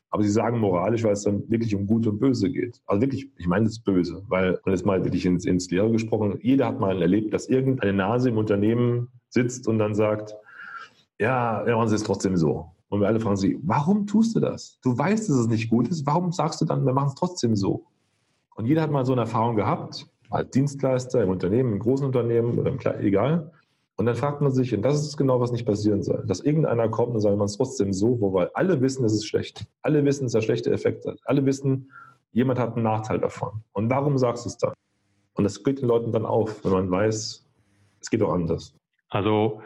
aber 0.10 0.24
sie 0.24 0.30
sagen 0.30 0.60
moralisch, 0.60 1.04
weil 1.04 1.14
es 1.14 1.24
dann 1.24 1.50
wirklich 1.50 1.76
um 1.76 1.86
Gut 1.86 2.08
und 2.08 2.20
Böse 2.20 2.50
geht. 2.50 2.82
Also 2.86 3.02
wirklich, 3.02 3.30
ich 3.38 3.48
meine 3.48 3.66
das 3.66 3.80
Böse, 3.80 4.24
weil, 4.28 4.60
und 4.64 4.72
jetzt 4.72 4.86
mal 4.86 5.04
wirklich 5.04 5.26
ins, 5.26 5.46
ins 5.46 5.70
Leere 5.70 5.92
gesprochen, 5.92 6.40
jeder 6.42 6.68
hat 6.68 6.80
mal 6.80 7.02
erlebt, 7.02 7.34
dass 7.34 7.48
irgendeine 7.48 7.94
Nase 7.94 8.30
im 8.30 8.38
Unternehmen 8.38 9.10
sitzt 9.30 9.68
und 9.68 9.80
dann 9.80 9.94
sagt, 9.96 10.36
ja, 11.20 11.66
wir 11.66 11.76
machen 11.76 11.88
es 11.88 11.92
jetzt 11.92 12.06
trotzdem 12.06 12.38
so. 12.38 12.72
Und 12.90 13.02
wir 13.02 13.08
alle 13.08 13.20
fragen 13.20 13.38
sie, 13.38 13.60
warum 13.64 14.08
tust 14.08 14.36
du 14.36 14.40
das? 14.40 14.80
Du 14.82 14.98
weißt, 14.98 15.30
dass 15.30 15.36
es 15.36 15.48
nicht 15.48 15.70
gut 15.70 15.88
ist. 15.88 16.06
Warum 16.06 16.32
sagst 16.32 16.60
du 16.60 16.66
dann, 16.66 16.86
wir 16.86 16.94
machen 16.94 17.10
es 17.10 17.16
trotzdem 17.16 17.56
so? 17.56 17.86
Und 18.56 18.66
jeder 18.66 18.82
hat 18.82 18.92
mal 18.92 19.06
so 19.06 19.14
eine 19.14 19.22
Erfahrung 19.22 19.56
gehabt, 19.56 20.08
als 20.30 20.50
Dienstleister 20.50 21.24
im 21.24 21.30
Unternehmen, 21.30 21.74
im 21.74 21.80
großen 21.80 22.06
Unternehmen 22.06 22.58
oder 22.58 22.72
im 22.72 22.78
kleinen, 22.78 23.02
egal. 23.04 23.52
Und 23.96 24.06
dann 24.06 24.16
fragt 24.16 24.42
man 24.42 24.52
sich, 24.52 24.74
und 24.74 24.82
das 24.82 25.02
ist 25.02 25.18
genau, 25.18 25.40
was 25.40 25.52
nicht 25.52 25.66
passieren 25.66 26.04
soll, 26.04 26.24
dass 26.26 26.40
irgendeiner 26.40 26.90
kommt 26.90 27.14
und 27.14 27.22
sagt, 27.22 27.38
man 27.38 27.46
es 27.46 27.58
trotzdem 27.58 27.94
so, 27.94 28.20
wobei 28.22 28.50
alle 28.54 28.82
wissen, 28.82 29.04
es 29.06 29.14
ist 29.14 29.26
schlecht. 29.26 29.66
Alle 29.82 30.04
wissen, 30.06 30.24
dass 30.24 30.36
er 30.36 30.42
schlechte 30.42 30.72
Effekte 30.72 31.12
hat. 31.12 31.20
Alle 31.26 31.46
wissen, 31.46 31.92
jemand 32.32 32.60
hat 32.60 32.76
einen 32.76 32.84
Nachteil 32.84 33.20
davon. 33.20 33.64
Und 33.74 33.90
warum 33.90 34.18
sagst 34.18 34.46
du 34.46 34.50
es 34.50 34.58
dann? 34.58 34.74
Und 35.34 35.44
das 35.44 35.64
geht 35.64 35.82
den 35.82 35.88
Leuten 35.88 36.12
dann 36.12 36.26
auf, 36.26 36.64
wenn 36.64 36.72
man 36.72 36.92
weiß, 36.92 37.46
es 38.02 38.10
geht 38.10 38.22
auch 38.22 38.34
anders. 38.34 38.74
Also 39.10 39.62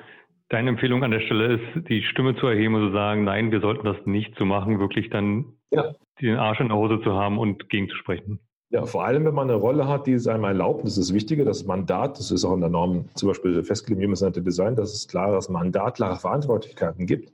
deine 0.53 0.69
Empfehlung 0.69 1.03
an 1.03 1.11
der 1.11 1.21
Stelle 1.21 1.55
ist, 1.55 1.89
die 1.89 2.03
Stimme 2.03 2.35
zu 2.35 2.45
erheben 2.45 2.75
und 2.75 2.87
zu 2.87 2.93
sagen, 2.93 3.23
nein, 3.23 3.51
wir 3.51 3.59
sollten 3.59 3.85
das 3.85 3.97
nicht 4.05 4.35
so 4.37 4.45
machen, 4.45 4.79
wirklich 4.79 5.09
dann 5.09 5.45
ja. 5.71 5.93
den 6.21 6.37
Arsch 6.37 6.59
in 6.59 6.67
der 6.67 6.77
Hose 6.77 7.01
zu 7.01 7.13
haben 7.13 7.39
und 7.39 7.69
gegenzusprechen. 7.69 8.39
Ja, 8.69 8.85
vor 8.85 9.03
allem, 9.03 9.25
wenn 9.25 9.33
man 9.33 9.49
eine 9.49 9.59
Rolle 9.59 9.87
hat, 9.87 10.07
die 10.07 10.13
es 10.13 10.27
einem 10.27 10.45
erlaubt, 10.45 10.83
das 10.83 10.97
ist 10.97 11.09
das 11.09 11.15
Wichtige, 11.15 11.43
das 11.43 11.65
Mandat, 11.65 12.17
das 12.17 12.31
ist 12.31 12.45
auch 12.45 12.53
in 12.53 12.61
der 12.61 12.69
Norm 12.69 13.05
zum 13.15 13.29
Beispiel 13.29 13.63
festgelegt, 13.63 14.01
wie 14.01 14.07
man 14.07 14.13
es 14.13 14.43
Design, 14.43 14.75
dass 14.75 14.93
es 14.93 15.07
klares 15.07 15.49
Mandat, 15.49 15.95
klare 15.95 16.17
Verantwortlichkeiten 16.17 17.05
gibt. 17.05 17.33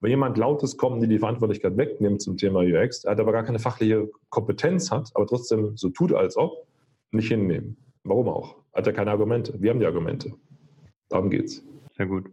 Wenn 0.00 0.10
jemand 0.10 0.36
Lautes 0.36 0.76
kommt, 0.76 1.02
die 1.02 1.08
die 1.08 1.18
Verantwortlichkeit 1.18 1.76
wegnimmt 1.76 2.20
zum 2.20 2.36
Thema 2.36 2.60
UX, 2.60 3.04
hat 3.04 3.20
aber 3.20 3.32
gar 3.32 3.44
keine 3.44 3.58
fachliche 3.58 4.10
Kompetenz 4.28 4.90
hat, 4.90 5.10
aber 5.14 5.26
trotzdem 5.26 5.76
so 5.76 5.88
tut, 5.88 6.12
als 6.12 6.36
ob, 6.36 6.66
nicht 7.12 7.28
hinnehmen. 7.28 7.78
Warum 8.02 8.28
auch? 8.28 8.56
Hat 8.74 8.86
er 8.86 8.92
keine 8.92 9.10
Argumente. 9.10 9.54
Wir 9.62 9.70
haben 9.70 9.80
die 9.80 9.86
Argumente. 9.86 10.32
Darum 11.08 11.30
geht's. 11.30 11.64
Sehr 11.96 12.06
gut. 12.06 12.26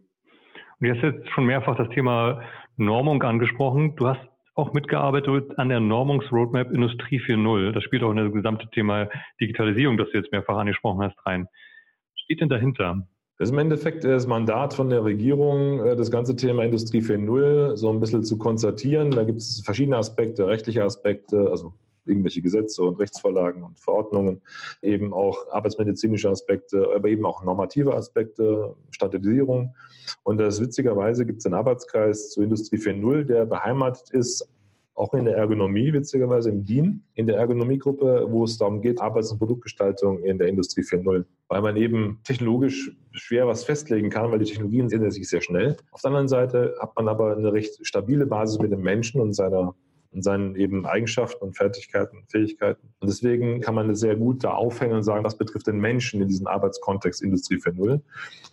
Und 0.81 0.87
du 0.87 0.95
hast 0.95 1.03
jetzt 1.03 1.29
schon 1.29 1.45
mehrfach 1.45 1.77
das 1.77 1.89
Thema 1.89 2.41
Normung 2.75 3.21
angesprochen. 3.21 3.95
Du 3.97 4.07
hast 4.07 4.19
auch 4.55 4.73
mitgearbeitet 4.73 5.57
an 5.57 5.69
der 5.69 5.79
Normungsroadmap 5.79 6.71
Industrie 6.71 7.19
4.0. 7.19 7.71
Das 7.71 7.83
spielt 7.83 8.01
auch 8.03 8.09
in 8.09 8.17
das 8.17 8.33
gesamte 8.33 8.67
Thema 8.71 9.07
Digitalisierung, 9.39 9.97
das 9.97 10.09
du 10.09 10.17
jetzt 10.17 10.31
mehrfach 10.31 10.57
angesprochen 10.57 11.03
hast, 11.03 11.15
rein. 11.25 11.45
Was 11.45 12.21
steht 12.23 12.41
denn 12.41 12.49
dahinter? 12.49 13.07
Das 13.37 13.49
ist 13.49 13.53
im 13.53 13.59
Endeffekt 13.59 14.03
das 14.03 14.25
Mandat 14.25 14.73
von 14.73 14.89
der 14.89 15.03
Regierung, 15.03 15.85
äh, 15.85 15.95
das 15.95 16.09
ganze 16.09 16.35
Thema 16.35 16.63
Industrie 16.63 17.01
4.0 17.01 17.75
so 17.75 17.91
ein 17.91 17.99
bisschen 17.99 18.23
zu 18.23 18.37
konzertieren. 18.39 19.11
Da 19.11 19.23
gibt 19.23 19.37
es 19.37 19.61
verschiedene 19.63 19.97
Aspekte, 19.97 20.47
rechtliche 20.47 20.83
Aspekte, 20.83 21.47
also 21.49 21.73
irgendwelche 22.05 22.41
Gesetze 22.41 22.83
und 22.83 22.99
Rechtsvorlagen 22.99 23.63
und 23.63 23.79
Verordnungen, 23.79 24.41
eben 24.81 25.13
auch 25.13 25.49
arbeitsmedizinische 25.51 26.29
Aspekte, 26.29 26.87
aber 26.95 27.09
eben 27.09 27.25
auch 27.25 27.43
normative 27.43 27.95
Aspekte, 27.95 28.75
Standardisierung. 28.91 29.75
Und 30.23 30.37
das 30.39 30.61
witzigerweise 30.61 31.25
gibt 31.25 31.39
es 31.39 31.45
einen 31.45 31.55
Arbeitskreis 31.55 32.31
zur 32.31 32.43
Industrie 32.43 32.77
4.0, 32.77 33.23
der 33.23 33.45
beheimatet 33.45 34.09
ist, 34.11 34.47
auch 34.93 35.13
in 35.13 35.25
der 35.25 35.35
Ergonomie, 35.35 35.93
witzigerweise 35.93 36.49
im 36.49 36.65
DIN, 36.65 37.03
in 37.15 37.25
der 37.25 37.37
Ergonomiegruppe, 37.37 38.27
wo 38.29 38.43
es 38.43 38.57
darum 38.57 38.81
geht, 38.81 39.01
Arbeits- 39.01 39.31
und 39.31 39.39
Produktgestaltung 39.39 40.23
in 40.23 40.37
der 40.37 40.47
Industrie 40.47 40.81
4.0. 40.81 41.25
Weil 41.47 41.61
man 41.61 41.75
eben 41.77 42.19
technologisch 42.23 42.91
schwer 43.11 43.47
was 43.47 43.63
festlegen 43.63 44.09
kann, 44.09 44.31
weil 44.31 44.39
die 44.39 44.45
Technologien 44.45 44.91
ändern 44.91 45.11
sich 45.11 45.27
sehr 45.27 45.41
schnell. 45.41 45.77
Auf 45.91 46.01
der 46.01 46.09
anderen 46.09 46.27
Seite 46.27 46.75
hat 46.79 46.95
man 46.95 47.07
aber 47.07 47.35
eine 47.35 47.53
recht 47.53 47.85
stabile 47.85 48.25
Basis 48.25 48.59
mit 48.59 48.71
dem 48.71 48.81
Menschen 48.81 49.21
und 49.21 49.33
seiner 49.33 49.75
und 50.11 50.23
seinen 50.23 50.55
eben 50.55 50.85
Eigenschaften 50.85 51.43
und 51.43 51.55
Fertigkeiten 51.55 52.23
Fähigkeiten. 52.27 52.93
Und 52.99 53.09
deswegen 53.09 53.61
kann 53.61 53.75
man 53.75 53.95
sehr 53.95 54.15
gut 54.15 54.43
da 54.43 54.51
aufhängen 54.51 54.95
und 54.95 55.03
sagen, 55.03 55.23
was 55.23 55.37
betrifft 55.37 55.67
den 55.67 55.79
Menschen 55.79 56.21
in 56.21 56.27
diesem 56.27 56.47
Arbeitskontext 56.47 57.21
Industrie 57.21 57.55
4.0. 57.55 58.01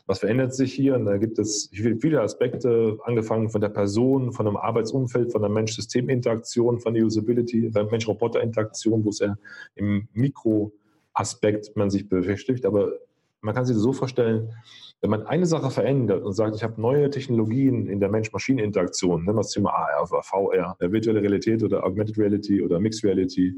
Was 0.06 0.20
verändert 0.20 0.54
sich 0.54 0.72
hier? 0.72 0.94
Und 0.94 1.06
da 1.06 1.16
gibt 1.18 1.38
es 1.38 1.70
viele 1.72 2.22
Aspekte, 2.22 2.98
angefangen 3.04 3.50
von 3.50 3.60
der 3.60 3.70
Person, 3.70 4.32
von 4.32 4.46
dem 4.46 4.56
Arbeitsumfeld, 4.56 5.32
von 5.32 5.42
der 5.42 5.50
Mensch-System-Interaktion, 5.50 6.78
von 6.80 6.94
der 6.94 7.04
Usability, 7.04 7.70
der 7.70 7.84
Mensch-Roboter-Interaktion, 7.84 9.04
wo 9.04 9.08
es 9.10 9.18
ja 9.18 9.36
im 9.74 10.08
Mikroaspekt 10.12 11.76
man 11.76 11.90
sich 11.90 12.08
beschäftigt. 12.08 12.66
Aber 12.66 12.92
man 13.40 13.54
kann 13.54 13.64
sich 13.64 13.76
das 13.76 13.82
so 13.82 13.92
vorstellen, 13.92 14.52
wenn 15.00 15.10
man 15.10 15.26
eine 15.26 15.46
Sache 15.46 15.70
verändert 15.70 16.24
und 16.24 16.32
sagt, 16.32 16.56
ich 16.56 16.64
habe 16.64 16.80
neue 16.80 17.08
Technologien 17.10 17.86
in 17.86 18.00
der 18.00 18.08
Mensch-Maschinen-Interaktion, 18.08 19.24
nennen 19.24 19.36
wir 19.36 19.42
das 19.42 19.52
Thema 19.52 19.70
AR 19.70 20.10
oder 20.10 20.22
VR, 20.22 20.76
virtuelle 20.80 21.22
Realität 21.22 21.62
oder 21.62 21.84
Augmented 21.84 22.18
Reality 22.18 22.62
oder 22.62 22.80
Mixed 22.80 23.04
Reality, 23.04 23.54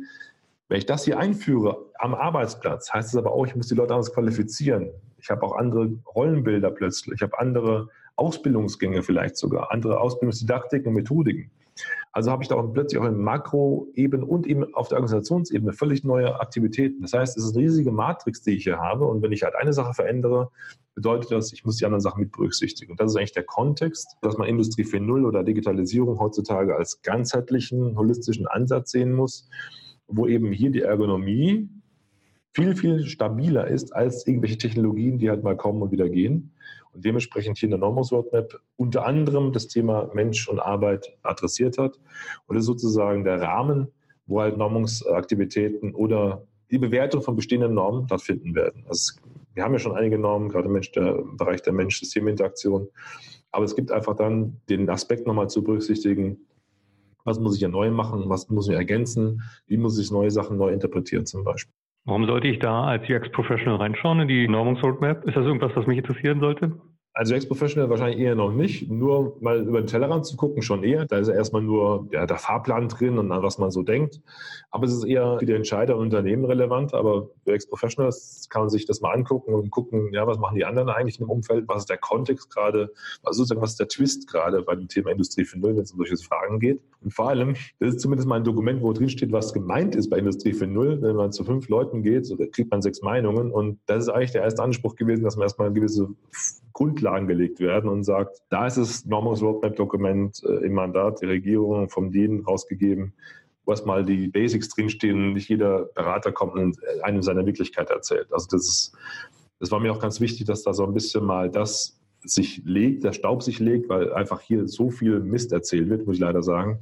wenn 0.69 0.79
ich 0.79 0.87
das 0.87 1.05
hier 1.05 1.19
einführe 1.19 1.87
am 1.99 2.15
Arbeitsplatz, 2.15 2.93
heißt 2.93 3.09
es 3.09 3.17
aber 3.17 3.33
auch, 3.33 3.45
ich 3.45 3.57
muss 3.57 3.67
die 3.67 3.75
Leute 3.75 3.95
anders 3.95 4.13
qualifizieren. 4.13 4.91
Ich 5.19 5.29
habe 5.29 5.43
auch 5.43 5.57
andere 5.57 5.91
Rollenbilder 6.15 6.71
plötzlich, 6.71 7.17
ich 7.17 7.23
habe 7.23 7.39
andere 7.39 7.89
Ausbildungsgänge 8.15 9.03
vielleicht 9.03 9.37
sogar, 9.37 9.73
andere 9.73 9.99
Ausbildungsdidaktiken 10.01 10.89
und 10.89 10.95
Methodiken. 10.95 11.51
Also 12.13 12.33
habe 12.33 12.43
ich 12.43 12.49
da 12.49 12.57
auch 12.57 12.73
plötzlich 12.73 13.01
auch 13.01 13.07
in 13.07 13.19
Makroebene 13.19 14.25
und 14.25 14.47
eben 14.47 14.75
auf 14.75 14.89
der 14.89 14.99
Organisationsebene 14.99 15.73
völlig 15.73 16.03
neue 16.03 16.41
Aktivitäten. 16.41 17.03
Das 17.03 17.13
heißt, 17.13 17.37
es 17.37 17.45
ist 17.45 17.55
eine 17.55 17.65
riesige 17.65 17.93
Matrix, 17.93 18.43
die 18.43 18.57
ich 18.57 18.65
hier 18.65 18.79
habe. 18.79 19.07
Und 19.07 19.23
wenn 19.23 19.31
ich 19.31 19.45
halt 19.45 19.55
eine 19.55 19.73
Sache 19.73 19.95
verändere, 19.95 20.51
bedeutet 20.95 21.31
das, 21.31 21.53
ich 21.53 21.65
muss 21.65 21.77
die 21.77 21.85
anderen 21.85 22.01
Sachen 22.01 22.21
mit 22.21 22.33
berücksichtigen. 22.33 22.93
Und 22.93 23.01
das 23.01 23.13
ist 23.13 23.17
eigentlich 23.17 23.33
der 23.33 23.45
Kontext, 23.45 24.17
dass 24.23 24.37
man 24.39 24.49
Industrie 24.49 24.83
4.0 24.83 25.25
oder 25.25 25.45
Digitalisierung 25.45 26.19
heutzutage 26.19 26.75
als 26.75 27.01
ganzheitlichen, 27.03 27.97
holistischen 27.97 28.49
Ansatz 28.49 28.91
sehen 28.91 29.13
muss, 29.13 29.49
wo 30.09 30.27
eben 30.27 30.51
hier 30.51 30.71
die 30.71 30.83
Ergonomie 30.83 31.69
viel, 32.53 32.75
viel 32.75 33.07
stabiler 33.07 33.69
ist 33.69 33.95
als 33.95 34.27
irgendwelche 34.27 34.59
Technologien, 34.59 35.19
die 35.19 35.31
halt 35.31 35.45
mal 35.45 35.57
kommen 35.57 35.83
und 35.83 35.93
wieder 35.93 36.09
gehen. 36.09 36.53
Und 36.93 37.05
dementsprechend 37.05 37.59
hier 37.59 37.69
in 37.69 37.71
der 37.71 37.79
Normos 37.79 38.13
Roadmap 38.13 38.61
unter 38.77 39.07
anderem 39.07 39.53
das 39.53 39.69
Thema 39.69 40.11
Mensch 40.15 40.49
und 40.49 40.59
Arbeit 40.59 41.17
adressiert 41.23 41.79
hat. 41.79 42.01
Und 42.47 42.57
das 42.57 42.63
ist 42.63 42.67
sozusagen 42.67 43.25
der 43.25 43.41
Rahmen, 43.41 43.89
wo 44.27 44.41
halt 44.41 44.57
Normungsaktivitäten 44.57 45.95
oder 45.95 46.47
die 46.71 46.79
Bewertung 46.79 47.23
von 47.23 47.37
bestehenden 47.37 47.75
Normen 47.75 48.07
stattfinden 48.07 48.55
werden. 48.55 48.85
Also 48.89 49.15
wir 49.55 49.65
haben 49.65 49.73
ja 49.73 49.79
schon 49.79 49.97
einige 49.97 50.19
Normen, 50.19 50.49
gerade 50.49 50.67
im, 50.67 50.73
Mensch, 50.73 50.93
der, 50.93 51.19
im 51.19 51.37
Bereich 51.37 51.63
der 51.63 51.73
Mensch-System-Interaktion. 51.73 52.89
Aber 53.51 53.65
es 53.65 53.75
gibt 53.75 53.91
einfach 53.91 54.15
dann 54.15 54.61
den 54.69 54.89
Aspekt 54.89 55.27
nochmal 55.27 55.51
zu 55.51 55.63
berücksichtigen, 55.63 56.39
was 57.25 57.39
muss 57.39 57.57
ich 57.57 57.61
ja 57.61 57.69
neu 57.69 57.91
machen, 57.91 58.29
was 58.29 58.49
muss 58.49 58.69
ich 58.69 58.75
ergänzen, 58.75 59.43
wie 59.67 59.77
muss 59.77 59.99
ich 59.99 60.11
neue 60.11 60.31
Sachen 60.31 60.57
neu 60.57 60.73
interpretieren 60.73 61.27
zum 61.27 61.45
Beispiel. 61.45 61.75
Warum 62.11 62.27
sollte 62.27 62.49
ich 62.49 62.59
da 62.59 62.87
als 62.87 63.09
UX-Professional 63.09 63.77
reinschauen 63.77 64.19
in 64.23 64.27
die 64.27 64.49
Normungsroadmap? 64.49 65.25
Ist 65.27 65.37
das 65.37 65.47
irgendwas, 65.47 65.71
was 65.77 65.87
mich 65.87 65.99
interessieren 65.99 66.41
sollte? 66.41 66.73
Also 67.13 67.35
Ex-Professional 67.35 67.91
wahrscheinlich 67.91 68.21
eher 68.21 68.37
noch 68.37 68.53
nicht. 68.53 68.89
Nur 68.89 69.37
mal 69.41 69.67
über 69.67 69.81
den 69.83 69.89
Tellerrand 69.89 70.27
zu 70.27 70.37
gucken, 70.37 70.63
schon 70.63 70.85
eher. 70.85 71.07
Da 71.07 71.19
ist 71.19 71.27
ja 71.27 71.35
erstmal 71.35 71.63
nur 71.63 72.09
ja, 72.13 72.25
der 72.25 72.39
Fahrplan 72.39 72.89
drin 72.89 73.19
und 73.19 73.33
an 73.33 73.43
was 73.43 73.59
man 73.59 73.73
so 73.73 73.83
denkt. 73.83 74.21
Aber 74.71 74.87
es 74.87 74.93
ist 74.93 75.05
eher 75.05 75.39
für 75.41 75.47
die 75.47 75.53
Entscheider 75.53 75.97
und 75.97 76.03
Unternehmen 76.05 76.45
relevant. 76.45 76.95
Aber 76.95 77.31
Ex-Professionals 77.47 78.47
kann 78.49 78.63
man 78.63 78.69
sich 78.71 78.87
das 78.87 79.01
mal 79.01 79.13
angucken 79.13 79.55
und 79.55 79.71
gucken, 79.71 80.13
ja, 80.13 80.25
was 80.27 80.39
machen 80.39 80.55
die 80.55 80.65
anderen 80.65 80.89
eigentlich 80.89 81.19
im 81.19 81.29
Umfeld? 81.29 81.67
Was 81.67 81.83
ist 81.83 81.91
der 81.91 81.99
Kontext 81.99 82.55
gerade? 82.55 82.93
Was, 83.23 83.37
sozusagen, 83.37 83.61
was 83.61 83.73
ist 83.73 83.81
der 83.81 83.89
Twist 83.89 84.29
gerade 84.31 84.63
bei 84.63 84.77
dem 84.77 84.87
Thema 84.87 85.11
Industrie 85.11 85.43
4.0, 85.43 85.63
wenn 85.63 85.79
es 85.79 85.93
um 85.93 85.99
solche 85.99 86.17
Fragen 86.17 86.61
geht? 86.61 86.81
Und 87.03 87.13
vor 87.13 87.29
allem, 87.29 87.55
das 87.81 87.95
ist 87.95 88.01
zumindest 88.01 88.29
mal 88.29 88.37
ein 88.37 88.45
Dokument, 88.45 88.83
wo 88.83 88.93
drin 88.93 89.09
steht, 89.09 89.33
was 89.33 89.53
gemeint 89.53 89.97
ist 89.97 90.11
bei 90.11 90.19
Industrie 90.19 90.53
4.0. 90.53 91.03
Wenn 91.03 91.17
man 91.17 91.33
zu 91.33 91.45
fünf 91.45 91.69
Leuten 91.69 92.03
geht, 92.03 92.33
kriegt 92.53 92.71
man 92.71 92.83
sechs 92.83 93.03
Meinungen. 93.03 93.51
Und 93.51 93.81
das 93.87 94.05
ist 94.05 94.09
eigentlich 94.11 94.33
der 94.33 94.43
erste 94.43 94.63
Anspruch 94.63 94.95
gewesen, 94.95 95.25
dass 95.25 95.37
man 95.37 95.43
erstmal 95.43 95.67
eine 95.67 95.75
gewisse 95.75 96.09
Grundlagen 97.01 97.27
gelegt 97.27 97.61
werden 97.61 97.89
und 97.89 98.05
sagt, 98.05 98.43
da 98.51 98.67
ist 98.67 98.77
das 98.77 99.07
Normals 99.07 99.43
Roadmap 99.43 99.75
Dokument 99.77 100.43
äh, 100.45 100.67
im 100.67 100.75
Mandat 100.75 101.23
der 101.23 101.31
Regierung 101.31 101.89
vom 101.89 102.11
DIN 102.11 102.41
rausgegeben, 102.41 103.15
wo 103.65 103.73
erstmal 103.73 104.05
die 104.05 104.29
Basics 104.29 104.69
drinstehen. 104.69 105.33
Nicht 105.33 105.49
jeder 105.49 105.87
Berater 105.95 106.31
kommt 106.33 106.55
und 106.55 106.77
einem 107.03 107.23
seine 107.23 107.47
Wirklichkeit 107.47 107.91
erzählt. 107.91 108.29
Also 108.33 108.47
das 108.51 108.69
ist, 108.69 108.93
das 109.59 109.71
war 109.71 109.81
mir 109.81 109.93
auch 109.93 110.01
ganz 110.01 110.21
wichtig, 110.21 110.47
dass 110.47 110.63
da 110.63 110.75
so 110.75 110.85
ein 110.85 110.95
bisschen 110.95 111.25
mal 111.25 111.51
das 111.51 111.99
sich 112.23 112.63
legt, 112.65 113.03
der 113.03 113.13
Staub 113.13 113.43
sich 113.43 113.61
legt, 113.61 113.89
weil 113.89 114.13
einfach 114.13 114.41
hier 114.41 114.69
so 114.69 114.91
viel 114.91 115.21
Mist 115.21 115.53
erzählt 115.53 115.89
wird, 115.89 116.07
muss 116.07 116.17
ich 116.17 116.21
leider 116.21 116.43
sagen, 116.43 116.81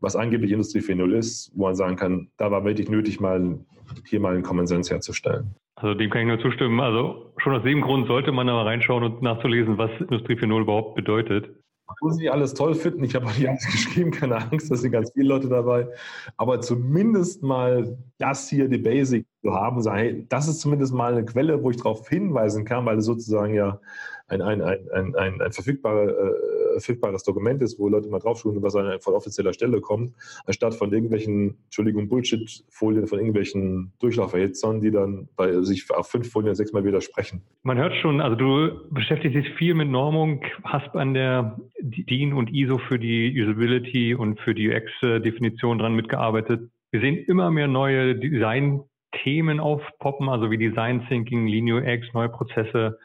was 0.00 0.16
angeblich 0.16 0.50
Industrie 0.50 0.80
4.0 0.80 1.14
ist, 1.14 1.52
wo 1.54 1.64
man 1.64 1.74
sagen 1.74 1.96
kann, 1.96 2.30
da 2.38 2.50
war 2.50 2.64
wirklich 2.64 2.88
nötig, 2.88 3.20
mal 3.20 3.58
hier 4.06 4.20
mal 4.20 4.32
einen 4.32 4.42
Common 4.42 4.66
Sense 4.66 4.90
herzustellen. 4.90 5.54
Also 5.82 5.94
dem 5.94 6.10
kann 6.10 6.22
ich 6.22 6.28
nur 6.28 6.38
zustimmen. 6.38 6.80
Also 6.80 7.32
schon 7.38 7.54
aus 7.54 7.64
dem 7.64 7.80
Grund 7.80 8.06
sollte 8.06 8.30
man 8.30 8.48
aber 8.48 8.66
reinschauen 8.66 9.02
und 9.02 9.20
nachzulesen, 9.20 9.78
was 9.78 9.90
Industrie 10.00 10.34
4.0 10.34 10.60
überhaupt 10.60 10.94
bedeutet. 10.94 11.50
Muss 12.00 12.16
nicht 12.16 12.30
alles 12.30 12.54
toll 12.54 12.74
finden. 12.74 13.02
Ich 13.04 13.14
habe 13.16 13.26
auch 13.26 13.36
nicht 13.36 13.48
alles 13.48 13.66
geschrieben, 13.66 14.12
keine 14.12 14.36
Angst, 14.36 14.70
da 14.70 14.76
sind 14.76 14.92
ganz 14.92 15.12
viele 15.12 15.28
Leute 15.28 15.48
dabei. 15.48 15.88
Aber 16.36 16.60
zumindest 16.60 17.42
mal 17.42 17.98
das 18.18 18.48
hier, 18.48 18.68
die 18.68 18.78
Basic 18.78 19.26
zu 19.42 19.52
haben, 19.52 19.82
sagen, 19.82 19.98
hey, 19.98 20.26
das 20.28 20.48
ist 20.48 20.60
zumindest 20.60 20.94
mal 20.94 21.12
eine 21.12 21.24
Quelle, 21.24 21.62
wo 21.62 21.70
ich 21.70 21.76
darauf 21.76 22.08
hinweisen 22.08 22.64
kann, 22.64 22.86
weil 22.86 22.98
es 22.98 23.04
sozusagen 23.04 23.52
ja 23.52 23.80
ein, 24.40 24.62
ein, 24.62 24.88
ein, 24.92 25.14
ein, 25.14 25.40
ein, 25.40 25.52
verfügbare, 25.52 26.10
äh, 26.10 26.72
verfügbares 26.74 27.22
Dokument 27.24 27.62
ist, 27.62 27.78
wo 27.78 27.88
Leute 27.88 28.08
mal 28.08 28.18
draufschauen, 28.18 28.62
was 28.62 28.72
von 29.04 29.14
offizieller 29.14 29.52
Stelle 29.52 29.80
kommt, 29.80 30.14
anstatt 30.46 30.74
von 30.74 30.92
irgendwelchen, 30.92 31.58
Entschuldigung, 31.64 32.08
Bullshit-Folien, 32.08 33.06
von 33.06 33.18
irgendwelchen 33.18 33.92
Durchlauferhitzern, 34.00 34.80
die 34.80 34.90
dann 34.90 35.28
bei 35.36 35.60
sich 35.62 35.90
auf 35.90 36.08
fünf 36.08 36.30
Folien 36.30 36.54
sechsmal 36.54 36.84
widersprechen. 36.84 37.42
Man 37.62 37.78
hört 37.78 37.94
schon, 37.96 38.20
also 38.20 38.36
du 38.36 38.88
beschäftigst 38.90 39.36
dich 39.36 39.54
viel 39.54 39.74
mit 39.74 39.88
Normung, 39.88 40.42
hast 40.64 40.94
an 40.94 41.14
der 41.14 41.58
DIN 41.80 42.32
und 42.32 42.52
ISO 42.52 42.78
für 42.78 42.98
die 42.98 43.40
Usability 43.40 44.14
und 44.14 44.40
für 44.40 44.54
die 44.54 44.70
UX-Definition 44.70 45.78
dran 45.78 45.94
mitgearbeitet. 45.94 46.70
Wir 46.90 47.00
sehen 47.00 47.16
immer 47.26 47.50
mehr 47.50 47.68
neue 47.68 48.14
Design-Themen 48.16 49.60
aufpoppen, 49.60 50.28
also 50.28 50.50
wie 50.50 50.58
Design 50.58 51.06
Thinking, 51.08 51.46
Linear 51.46 51.84
X, 51.86 52.06
neue 52.12 52.28
Prozesse. 52.28 52.98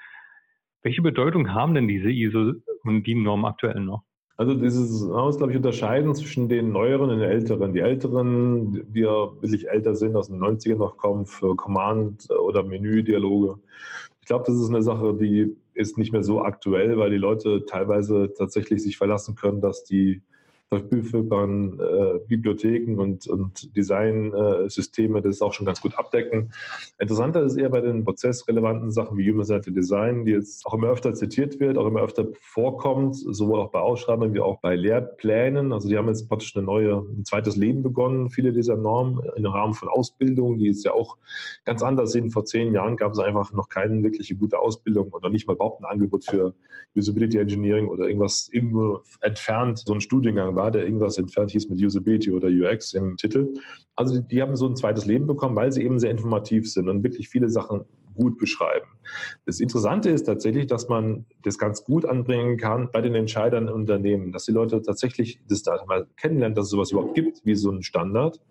Welche 0.87 1.01
Bedeutung 1.01 1.53
haben 1.53 1.73
denn 1.73 1.89
diese 1.89 2.09
ISO 2.09 2.53
und 2.85 3.05
DIN-Normen 3.05 3.43
aktuell 3.43 3.81
noch? 3.81 4.03
Also 4.37 4.53
dieses, 4.53 5.01
man 5.01 5.25
muss, 5.25 5.35
glaube 5.35 5.51
ich, 5.51 5.57
unterscheiden 5.57 6.15
zwischen 6.15 6.47
den 6.47 6.71
neueren 6.71 7.09
und 7.09 7.19
den 7.19 7.29
älteren. 7.29 7.73
Die 7.73 7.81
älteren, 7.81 8.85
die 8.93 9.01
ja 9.01 9.29
wirklich 9.41 9.67
älter 9.67 9.95
sind, 9.95 10.15
aus 10.15 10.29
den 10.29 10.39
90ern 10.39 10.77
noch 10.77 10.95
kommen, 10.95 11.25
für 11.25 11.57
Command- 11.57 12.29
oder 12.31 12.63
Menü-Dialoge. 12.63 13.59
Ich 14.21 14.27
glaube, 14.27 14.45
das 14.47 14.55
ist 14.55 14.69
eine 14.69 14.81
Sache, 14.81 15.13
die 15.13 15.57
ist 15.73 15.97
nicht 15.97 16.13
mehr 16.13 16.23
so 16.23 16.41
aktuell, 16.41 16.97
weil 16.97 17.09
die 17.09 17.17
Leute 17.17 17.65
teilweise 17.65 18.33
tatsächlich 18.37 18.81
sich 18.81 18.95
verlassen 18.95 19.35
können, 19.35 19.59
dass 19.59 19.83
die 19.83 20.21
verfügbaren 20.69 21.79
äh, 21.79 22.19
Bibliotheken 22.27 22.99
und, 22.99 23.27
und 23.27 23.75
Designsysteme 23.75 25.21
das 25.21 25.41
auch 25.41 25.53
schon 25.53 25.65
ganz 25.65 25.79
gut 25.81 25.97
abdecken. 25.97 26.51
Interessanter 26.99 27.43
ist 27.43 27.55
eher 27.55 27.69
bei 27.69 27.79
den 27.79 28.03
prozessrelevanten 28.03 28.91
Sachen 28.91 29.17
wie 29.17 29.31
Human-Centered 29.31 29.75
Design, 29.75 30.25
die 30.25 30.31
jetzt 30.31 30.65
auch 30.65 30.73
immer 30.73 30.89
öfter 30.89 31.13
zitiert 31.13 31.61
wird, 31.61 31.77
auch 31.77 31.87
immer 31.87 32.01
öfter 32.01 32.27
vorkommt, 32.41 33.15
sowohl 33.15 33.61
auch 33.61 33.71
bei 33.71 33.79
Ausschreibungen 33.79 34.33
wie 34.33 34.41
auch 34.41 34.59
bei 34.59 34.75
Lehrplänen. 34.75 35.71
Also 35.71 35.87
die 35.87 35.97
haben 35.97 36.09
jetzt 36.09 36.27
praktisch 36.27 36.55
eine 36.55 36.65
neue, 36.65 36.97
ein 36.97 37.23
zweites 37.23 37.55
Leben 37.55 37.81
begonnen, 37.81 38.29
viele 38.29 38.51
dieser 38.51 38.75
Normen 38.75 39.21
im 39.37 39.45
Rahmen 39.45 39.73
von 39.73 39.87
Ausbildung, 39.87 40.57
die 40.57 40.65
jetzt 40.65 40.83
ja 40.83 40.91
auch 40.91 41.17
ganz 41.63 41.81
anders 41.81 42.11
sind. 42.11 42.31
Vor 42.31 42.43
zehn 42.43 42.73
Jahren 42.73 42.97
gab 42.97 43.13
es 43.13 43.19
einfach 43.19 43.53
noch 43.53 43.69
keine 43.69 44.03
wirkliche 44.03 44.35
gute 44.35 44.59
Ausbildung 44.59 45.13
oder 45.13 45.29
nicht 45.29 45.47
mal 45.47 45.53
überhaupt 45.53 45.81
ein 45.81 45.85
Angebot 45.85 46.25
für 46.25 46.53
Usability 46.95 47.37
Engineering 47.37 47.87
oder 47.87 48.07
irgendwas 48.07 48.49
irgendwo 48.51 49.01
entfernt, 49.21 49.79
so 49.79 49.93
ein 49.93 50.01
Studiengang 50.01 50.56
war, 50.57 50.71
der 50.71 50.83
irgendwas 50.83 51.17
entfernt 51.17 51.51
hieß 51.51 51.69
mit 51.69 51.81
Usability 51.81 52.31
oder 52.31 52.49
UX 52.49 52.93
im 52.93 53.15
Titel. 53.15 53.53
Also 53.95 54.19
die, 54.19 54.27
die 54.27 54.41
haben 54.41 54.57
so 54.57 54.67
ein 54.67 54.75
zweites 54.75 55.05
Leben 55.05 55.25
bekommen, 55.25 55.55
weil 55.55 55.71
sie 55.71 55.83
eben 55.83 55.99
sehr 55.99 56.11
informativ 56.11 56.69
sind 56.69 56.89
und 56.89 57.03
wirklich 57.03 57.29
viele 57.29 57.49
Sachen 57.49 57.85
gut 58.17 58.37
beschreiben. 58.37 58.87
Das 59.45 59.61
Interessante 59.61 60.09
ist 60.09 60.23
tatsächlich, 60.23 60.67
dass 60.67 60.89
man 60.89 61.25
das 61.43 61.57
ganz 61.57 61.85
gut 61.85 62.03
anbringen 62.03 62.57
kann 62.57 62.89
bei 62.91 62.99
den 62.99 63.15
Entscheidern 63.15 63.69
im 63.69 63.73
Unternehmen, 63.75 64.33
dass 64.33 64.45
die 64.45 64.51
Leute 64.51 64.81
tatsächlich 64.81 65.39
das 65.47 65.63
da 65.63 65.81
mal 65.85 66.07
kennenlernen, 66.17 66.55
dass 66.55 66.65
es 66.65 66.71
sowas 66.71 66.91
überhaupt 66.91 67.15
gibt, 67.15 67.45
wie 67.45 67.55
so 67.55 67.71
ein 67.71 67.83
Standard, 67.83 68.41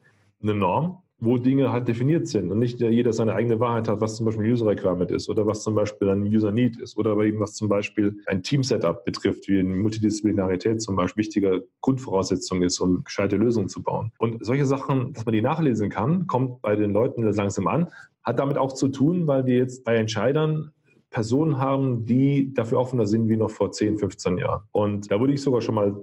eine 0.40 0.54
Norm 0.54 1.02
wo 1.18 1.38
Dinge 1.38 1.72
halt 1.72 1.88
definiert 1.88 2.28
sind 2.28 2.50
und 2.50 2.58
nicht 2.58 2.78
jeder 2.80 3.12
seine 3.12 3.34
eigene 3.34 3.58
Wahrheit 3.58 3.88
hat, 3.88 4.00
was 4.02 4.16
zum 4.16 4.26
Beispiel 4.26 4.44
ein 4.44 4.52
User 4.52 4.66
Requirement 4.66 5.10
ist 5.10 5.30
oder 5.30 5.46
was 5.46 5.62
zum 5.62 5.74
Beispiel 5.74 6.10
ein 6.10 6.22
User 6.22 6.52
Need 6.52 6.78
ist 6.78 6.96
oder 6.98 7.16
eben 7.24 7.40
was 7.40 7.54
zum 7.54 7.68
Beispiel 7.68 8.18
ein 8.26 8.42
Team 8.42 8.62
Setup 8.62 9.02
betrifft, 9.04 9.48
wie 9.48 9.58
eine 9.58 9.74
Multidisziplinarität 9.76 10.82
zum 10.82 10.94
Beispiel 10.94 11.24
wichtige 11.24 11.66
Grundvoraussetzung 11.80 12.62
ist, 12.62 12.80
um 12.80 13.02
gescheite 13.04 13.36
Lösungen 13.36 13.68
zu 13.68 13.82
bauen. 13.82 14.12
Und 14.18 14.44
solche 14.44 14.66
Sachen, 14.66 15.14
dass 15.14 15.24
man 15.24 15.32
die 15.32 15.40
nachlesen 15.40 15.88
kann, 15.88 16.26
kommt 16.26 16.60
bei 16.60 16.76
den 16.76 16.90
Leuten 16.90 17.22
langsam 17.22 17.66
an, 17.66 17.88
hat 18.22 18.38
damit 18.38 18.58
auch 18.58 18.72
zu 18.72 18.88
tun, 18.88 19.26
weil 19.26 19.46
wir 19.46 19.56
jetzt 19.56 19.84
bei 19.84 19.96
Entscheidern 19.96 20.72
Personen 21.08 21.58
haben, 21.58 22.04
die 22.04 22.52
dafür 22.52 22.78
offener 22.78 23.06
sind 23.06 23.28
wie 23.30 23.38
noch 23.38 23.50
vor 23.50 23.72
10, 23.72 23.96
15 23.96 24.36
Jahren. 24.36 24.64
Und 24.72 25.10
da 25.10 25.18
wurde 25.18 25.32
ich 25.32 25.40
sogar 25.40 25.62
schon 25.62 25.76
mal 25.76 25.96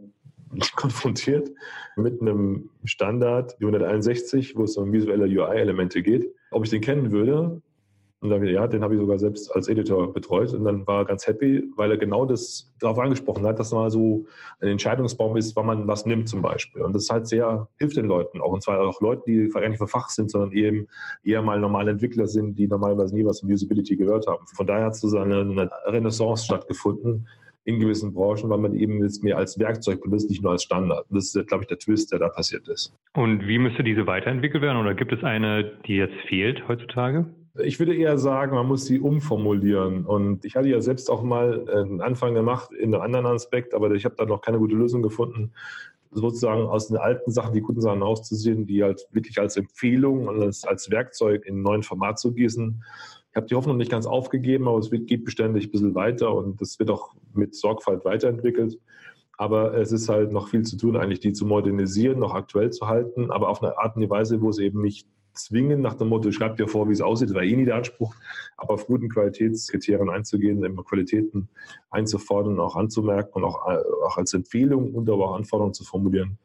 konfrontiert 0.76 1.52
mit 1.96 2.22
einem 2.22 2.70
Standard, 2.84 3.56
die 3.60 3.66
161, 3.66 4.56
wo 4.56 4.64
es 4.64 4.78
um 4.78 4.92
visuelle 4.92 5.26
UI-Elemente 5.26 6.02
geht, 6.02 6.34
ob 6.52 6.64
ich 6.64 6.70
den 6.70 6.82
kennen 6.82 7.12
würde. 7.12 7.62
Und 8.24 8.30
dann 8.30 8.42
ja, 8.46 8.68
den 8.68 8.84
habe 8.84 8.94
ich 8.94 9.02
sogar 9.02 9.20
selbst 9.20 9.54
als 9.54 9.68
Editor 9.68 10.14
betreut. 10.14 10.54
Und 10.54 10.64
dann 10.64 10.88
war 10.88 11.00
er 11.00 11.06
ganz 11.06 11.28
happy, 11.28 11.62
weil 11.76 11.92
er 11.92 11.98
genau 11.98 12.26
das 12.26 12.74
darauf 12.80 12.98
angesprochen 12.98 13.46
hat, 13.46 13.60
dass 13.60 13.74
mal 13.74 13.92
so 13.92 14.26
ein 14.62 14.70
Entscheidungsbaum 14.70 15.36
ist, 15.36 15.58
wann 15.58 15.66
man 15.66 15.88
was 15.90 16.06
nimmt 16.06 16.30
zum 16.30 16.42
Beispiel. 16.42 16.84
Und 16.84 16.96
das 16.96 17.10
halt 17.10 17.28
sehr, 17.28 17.68
hilft 17.80 17.98
den 17.98 18.06
Leuten 18.06 18.40
auch. 18.40 18.54
Und 18.54 18.64
zwar 18.64 18.80
auch 18.80 19.02
Leuten, 19.02 19.24
die 19.28 19.50
gar 19.50 19.68
nicht 19.68 19.78
für 19.78 19.90
Fach 19.90 20.08
sind, 20.08 20.32
sondern 20.32 20.54
eben 20.54 20.88
eher 21.26 21.42
mal 21.42 21.60
normale 21.60 21.92
Entwickler 21.92 22.28
sind, 22.28 22.58
die 22.58 22.70
normalerweise 22.70 23.14
nie 23.14 23.26
was 23.26 23.42
von 23.42 23.52
Usability 23.52 23.98
gehört 23.98 24.26
haben. 24.26 24.48
Von 24.56 24.68
daher 24.68 24.86
hat 24.86 24.96
so 24.96 25.18
eine 25.18 25.70
Renaissance 25.88 26.46
stattgefunden, 26.46 27.28
in 27.66 27.80
gewissen 27.80 28.14
Branchen, 28.14 28.50
weil 28.50 28.58
man 28.58 28.74
eben 28.74 29.02
jetzt 29.04 29.24
mehr 29.24 29.38
als 29.38 29.58
Werkzeug 29.58 30.02
benutzt, 30.02 30.30
nicht 30.30 30.44
nur 30.44 30.52
als 30.52 30.64
Standard. 30.64 31.06
Das 31.10 31.34
ist, 31.36 31.48
glaube 31.48 31.64
ich, 31.64 31.68
der 31.68 31.80
Twist, 31.80 32.12
der 32.12 32.20
da 32.20 32.30
passiert 32.30 32.68
ist. 32.68 32.94
Und 33.14 33.48
wie 33.48 33.58
müsste 33.58 33.84
diese 33.84 34.06
weiterentwickelt 34.06 34.62
werden 34.62 34.78
oder 34.78 34.94
gibt 34.94 35.14
es 35.14 35.24
eine, 35.24 35.72
die 35.86 35.96
jetzt 35.96 36.16
fehlt 36.28 36.68
heutzutage? 36.68 37.26
Ich 37.64 37.80
würde 37.80 37.96
eher 37.96 38.18
sagen, 38.18 38.56
man 38.56 38.68
muss 38.68 38.86
sie 38.86 39.00
umformulieren. 39.00 40.06
Und 40.06 40.44
ich 40.44 40.56
hatte 40.56 40.70
ja 40.70 40.82
selbst 40.82 41.10
auch 41.10 41.22
mal 41.22 41.70
einen 41.70 42.02
Anfang 42.02 42.34
gemacht 42.34 42.72
in 42.74 42.94
einem 42.94 43.04
anderen 43.04 43.28
Aspekt, 43.28 43.76
aber 43.76 43.92
ich 43.92 44.06
habe 44.06 44.16
da 44.18 44.26
noch 44.26 44.42
keine 44.42 44.58
gute 44.58 44.76
Lösung 44.76 45.04
gefunden 45.04 45.52
sozusagen 46.16 46.68
aus 46.68 46.88
den 46.88 46.98
alten 46.98 47.32
Sachen 47.32 47.54
die 47.54 47.62
guten 47.62 47.82
Sachen 47.82 48.04
auszusehen, 48.04 48.66
die 48.66 48.84
halt 48.84 49.08
wirklich 49.12 49.40
als 49.40 49.58
Empfehlung 49.58 50.28
und 50.28 50.42
als, 50.42 50.64
als 50.64 50.90
Werkzeug 50.90 51.46
in 51.46 51.60
ein 51.60 51.62
neues 51.62 51.88
Format 51.88 52.20
zu 52.20 52.34
gießen. 52.34 52.84
Ich 53.34 53.36
habe 53.36 53.48
die 53.48 53.56
Hoffnung 53.56 53.78
nicht 53.78 53.90
ganz 53.90 54.06
aufgegeben, 54.06 54.68
aber 54.68 54.78
es 54.78 54.92
geht 54.92 55.26
beständig 55.26 55.66
ein 55.66 55.72
bisschen 55.72 55.96
weiter 55.96 56.36
und 56.36 56.62
das 56.62 56.78
wird 56.78 56.92
auch 56.92 57.16
mit 57.34 57.56
Sorgfalt 57.56 58.06
weiterentwickelt. 58.06 58.80
Aber 59.40 59.74
es 59.76 59.92
ist 59.92 60.08
halt 60.08 60.32
noch 60.32 60.50
viel 60.50 60.62
zu 60.62 60.78
tun, 60.78 60.96
eigentlich 60.96 61.20
die 61.20 61.34
zu 61.34 61.48
modernisieren, 61.48 62.20
noch 62.20 62.36
aktuell 62.36 62.70
zu 62.70 62.88
halten, 62.88 63.32
aber 63.32 63.50
auf 63.50 63.64
eine 63.64 63.76
Art 63.80 63.96
und 63.96 64.08
Weise, 64.08 64.40
wo 64.40 64.50
es 64.50 64.60
eben 64.60 64.84
nicht 64.84 65.08
zwingen, 65.34 65.82
nach 65.82 65.96
dem 65.96 66.10
Motto, 66.10 66.32
schreibt 66.32 66.60
dir 66.60 66.68
vor, 66.68 66.88
wie 66.88 66.94
es 66.94 67.02
aussieht, 67.02 67.34
war 67.34 67.42
eh 67.42 67.56
nie 67.56 67.66
der 67.66 67.78
Anspruch, 67.78 68.14
aber 68.56 68.76
auf 68.76 68.86
guten 68.86 69.10
Qualitätskriterien 69.10 70.12
einzugehen, 70.12 70.64
immer 70.64 70.84
Qualitäten 70.84 71.50
einzufordern, 71.90 72.60
auch 72.60 72.76
anzumerken 72.76 73.32
und 73.34 73.46
auch, 73.46 73.66
auch 73.66 74.18
als 74.18 74.36
Empfehlung 74.36 74.94
und 74.94 75.10
aber 75.10 75.32
auch 75.32 75.36
Anforderungen 75.36 75.74
zu 75.74 75.84
formulieren 75.84 76.38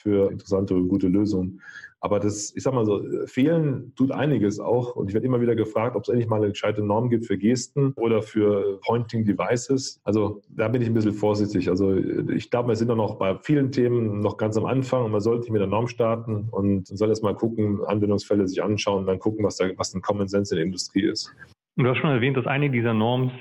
für 0.00 0.30
interessante 0.30 0.74
und 0.74 0.88
gute 0.88 1.08
Lösungen. 1.08 1.60
Aber 2.02 2.18
das, 2.18 2.56
ich 2.56 2.62
sag 2.62 2.72
mal 2.72 2.86
so, 2.86 3.02
fehlen 3.26 3.92
tut 3.94 4.10
einiges 4.10 4.58
auch. 4.58 4.96
Und 4.96 5.08
ich 5.08 5.14
werde 5.14 5.26
immer 5.26 5.42
wieder 5.42 5.54
gefragt, 5.54 5.96
ob 5.96 6.02
es 6.02 6.08
endlich 6.08 6.28
mal 6.28 6.36
eine 6.36 6.48
gescheite 6.48 6.82
Norm 6.82 7.10
gibt 7.10 7.26
für 7.26 7.36
Gesten 7.36 7.92
oder 7.96 8.22
für 8.22 8.80
Pointing 8.80 9.26
Devices. 9.26 10.00
Also 10.02 10.40
da 10.48 10.68
bin 10.68 10.80
ich 10.80 10.88
ein 10.88 10.94
bisschen 10.94 11.12
vorsichtig. 11.12 11.68
Also 11.68 11.94
ich 11.94 12.50
glaube, 12.50 12.68
wir 12.68 12.76
sind 12.76 12.88
noch 12.88 13.16
bei 13.16 13.36
vielen 13.42 13.70
Themen 13.70 14.20
noch 14.20 14.38
ganz 14.38 14.56
am 14.56 14.64
Anfang 14.64 15.04
und 15.04 15.12
man 15.12 15.20
sollte 15.20 15.42
nicht 15.42 15.52
mit 15.52 15.60
der 15.60 15.68
Norm 15.68 15.88
starten 15.88 16.48
und 16.50 16.88
soll 16.88 17.10
erst 17.10 17.22
mal 17.22 17.34
gucken, 17.34 17.84
Anwendungsfälle 17.84 18.48
sich 18.48 18.62
anschauen 18.62 19.00
und 19.00 19.06
dann 19.06 19.18
gucken, 19.18 19.44
was 19.44 19.56
da, 19.58 19.66
was 19.76 19.94
ein 19.94 20.00
Common 20.00 20.26
Sense 20.26 20.54
in 20.54 20.56
der 20.56 20.64
Industrie 20.64 21.02
ist. 21.02 21.30
Du 21.76 21.86
hast 21.86 21.98
schon 21.98 22.10
erwähnt, 22.10 22.36
dass 22.36 22.46
einige 22.46 22.72
dieser 22.72 22.94
Norms 22.94 23.32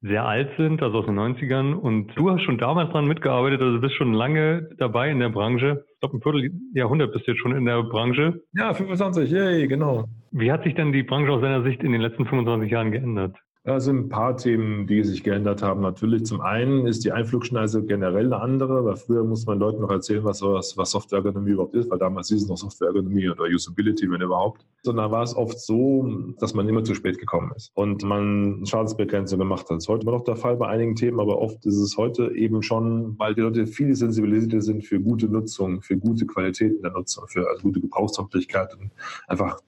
sehr 0.00 0.24
alt 0.24 0.50
sind, 0.56 0.82
also 0.82 0.98
aus 0.98 1.06
den 1.06 1.18
90ern. 1.18 1.74
Und 1.74 2.12
du 2.16 2.30
hast 2.30 2.42
schon 2.42 2.58
damals 2.58 2.90
dran 2.90 3.06
mitgearbeitet, 3.06 3.60
also 3.60 3.80
bist 3.80 3.94
schon 3.96 4.12
lange 4.12 4.68
dabei 4.78 5.10
in 5.10 5.18
der 5.18 5.30
Branche. 5.30 5.84
Ich 5.94 6.00
glaube, 6.00 6.18
ein 6.18 6.22
Vierteljahrhundert 6.22 7.12
bist 7.12 7.26
du 7.26 7.32
jetzt 7.32 7.40
schon 7.40 7.56
in 7.56 7.64
der 7.64 7.82
Branche. 7.82 8.40
Ja, 8.52 8.72
25, 8.72 9.30
yay, 9.30 9.66
genau. 9.66 10.04
Wie 10.30 10.52
hat 10.52 10.62
sich 10.64 10.74
denn 10.74 10.92
die 10.92 11.02
Branche 11.02 11.32
aus 11.32 11.40
deiner 11.40 11.62
Sicht 11.62 11.82
in 11.82 11.92
den 11.92 12.00
letzten 12.00 12.26
25 12.26 12.70
Jahren 12.70 12.92
geändert? 12.92 13.36
Da 13.68 13.80
sind 13.80 13.98
ein 13.98 14.08
paar 14.08 14.34
Themen, 14.38 14.86
die 14.86 15.04
sich 15.04 15.22
geändert 15.22 15.62
haben. 15.62 15.82
Natürlich 15.82 16.24
zum 16.24 16.40
einen 16.40 16.86
ist 16.86 17.04
die 17.04 17.12
Einflugschneise 17.12 17.84
generell 17.84 18.24
eine 18.24 18.40
andere, 18.40 18.82
weil 18.86 18.96
früher 18.96 19.24
musste 19.24 19.50
man 19.50 19.58
Leuten 19.58 19.82
noch 19.82 19.90
erzählen, 19.90 20.24
was, 20.24 20.40
was, 20.40 20.90
Softwareergonomie 20.90 21.50
überhaupt 21.50 21.74
ist, 21.74 21.90
weil 21.90 21.98
damals 21.98 22.28
hieß 22.28 22.44
es 22.44 22.48
noch 22.48 22.56
Softwareergonomie 22.56 23.28
oder 23.28 23.44
Usability, 23.44 24.10
wenn 24.10 24.22
überhaupt. 24.22 24.64
Sondern 24.84 25.10
war 25.10 25.22
es 25.22 25.36
oft 25.36 25.60
so, 25.60 26.08
dass 26.38 26.54
man 26.54 26.66
immer 26.66 26.82
zu 26.82 26.94
spät 26.94 27.18
gekommen 27.18 27.52
ist 27.56 27.70
und 27.74 28.02
man 28.04 28.64
Schadensbegrenzung 28.64 29.38
gemacht 29.38 29.68
hat. 29.68 29.76
Das 29.76 29.84
ist 29.84 29.88
heute 29.88 30.04
immer 30.04 30.12
noch 30.12 30.24
der 30.24 30.36
Fall 30.36 30.56
bei 30.56 30.66
einigen 30.66 30.94
Themen, 30.94 31.20
aber 31.20 31.38
oft 31.38 31.66
ist 31.66 31.76
es 31.76 31.98
heute 31.98 32.34
eben 32.34 32.62
schon, 32.62 33.18
weil 33.18 33.34
die 33.34 33.42
Leute 33.42 33.66
viel 33.66 33.94
sensibilisierter 33.94 34.62
sind 34.62 34.86
für 34.86 34.98
gute 34.98 35.28
Nutzung, 35.28 35.82
für 35.82 35.98
gute 35.98 36.24
Qualität 36.24 36.72
in 36.72 36.80
der 36.80 36.92
Nutzung, 36.92 37.28
für 37.28 37.46
also 37.46 37.64
gute 37.64 37.82
Gebrauchstauglichkeit 37.82 38.72
und 38.80 38.92
einfach 39.26 39.60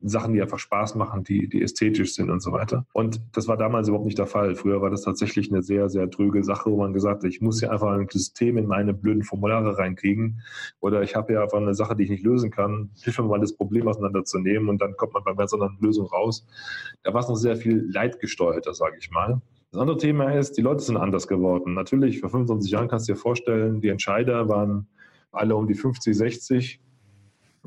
Sachen, 0.00 0.34
die 0.34 0.42
einfach 0.42 0.58
Spaß 0.58 0.94
machen, 0.94 1.24
die, 1.24 1.48
die 1.48 1.62
ästhetisch 1.62 2.14
sind 2.14 2.30
und 2.30 2.40
so 2.40 2.52
weiter. 2.52 2.86
Und 2.92 3.20
das 3.32 3.48
war 3.48 3.56
damals 3.56 3.88
überhaupt 3.88 4.06
nicht 4.06 4.18
der 4.18 4.26
Fall. 4.26 4.54
Früher 4.54 4.80
war 4.80 4.90
das 4.90 5.02
tatsächlich 5.02 5.50
eine 5.50 5.62
sehr, 5.62 5.88
sehr 5.88 6.10
tröge 6.10 6.44
Sache, 6.44 6.70
wo 6.70 6.76
man 6.76 6.92
gesagt 6.92 7.22
hat, 7.22 7.30
ich 7.30 7.40
muss 7.40 7.60
ja 7.60 7.70
einfach 7.70 7.88
ein 7.92 8.08
System 8.08 8.58
in 8.58 8.66
meine 8.66 8.94
blöden 8.94 9.22
Formulare 9.22 9.78
reinkriegen 9.78 10.40
oder 10.80 11.02
ich 11.02 11.16
habe 11.16 11.32
ja 11.32 11.42
einfach 11.42 11.58
eine 11.58 11.74
Sache, 11.74 11.96
die 11.96 12.04
ich 12.04 12.10
nicht 12.10 12.24
lösen 12.24 12.50
kann. 12.50 12.90
Hilf 13.02 13.18
mir 13.18 13.24
mal 13.24 13.40
das 13.40 13.54
Problem 13.54 13.88
auseinanderzunehmen 13.88 14.68
und 14.68 14.80
dann 14.80 14.96
kommt 14.96 15.14
man 15.14 15.24
bei 15.24 15.30
einer 15.30 15.38
ganz 15.38 15.52
anderen 15.52 15.78
Lösung 15.80 16.06
raus. 16.06 16.46
Da 17.02 17.14
war 17.14 17.20
es 17.20 17.28
noch 17.28 17.36
sehr 17.36 17.56
viel 17.56 17.88
leidgesteuerter, 17.90 18.74
sage 18.74 18.96
ich 18.98 19.10
mal. 19.10 19.40
Das 19.72 19.80
andere 19.80 19.98
Thema 19.98 20.32
ist, 20.32 20.56
die 20.56 20.62
Leute 20.62 20.82
sind 20.82 20.96
anders 20.96 21.26
geworden. 21.26 21.74
Natürlich, 21.74 22.20
vor 22.20 22.30
25 22.30 22.70
Jahren 22.70 22.88
kannst 22.88 23.08
du 23.08 23.12
dir 23.12 23.18
vorstellen, 23.18 23.80
die 23.80 23.88
Entscheider 23.88 24.48
waren 24.48 24.86
alle 25.32 25.56
um 25.56 25.66
die 25.66 25.74
50, 25.74 26.16
60 26.16 26.80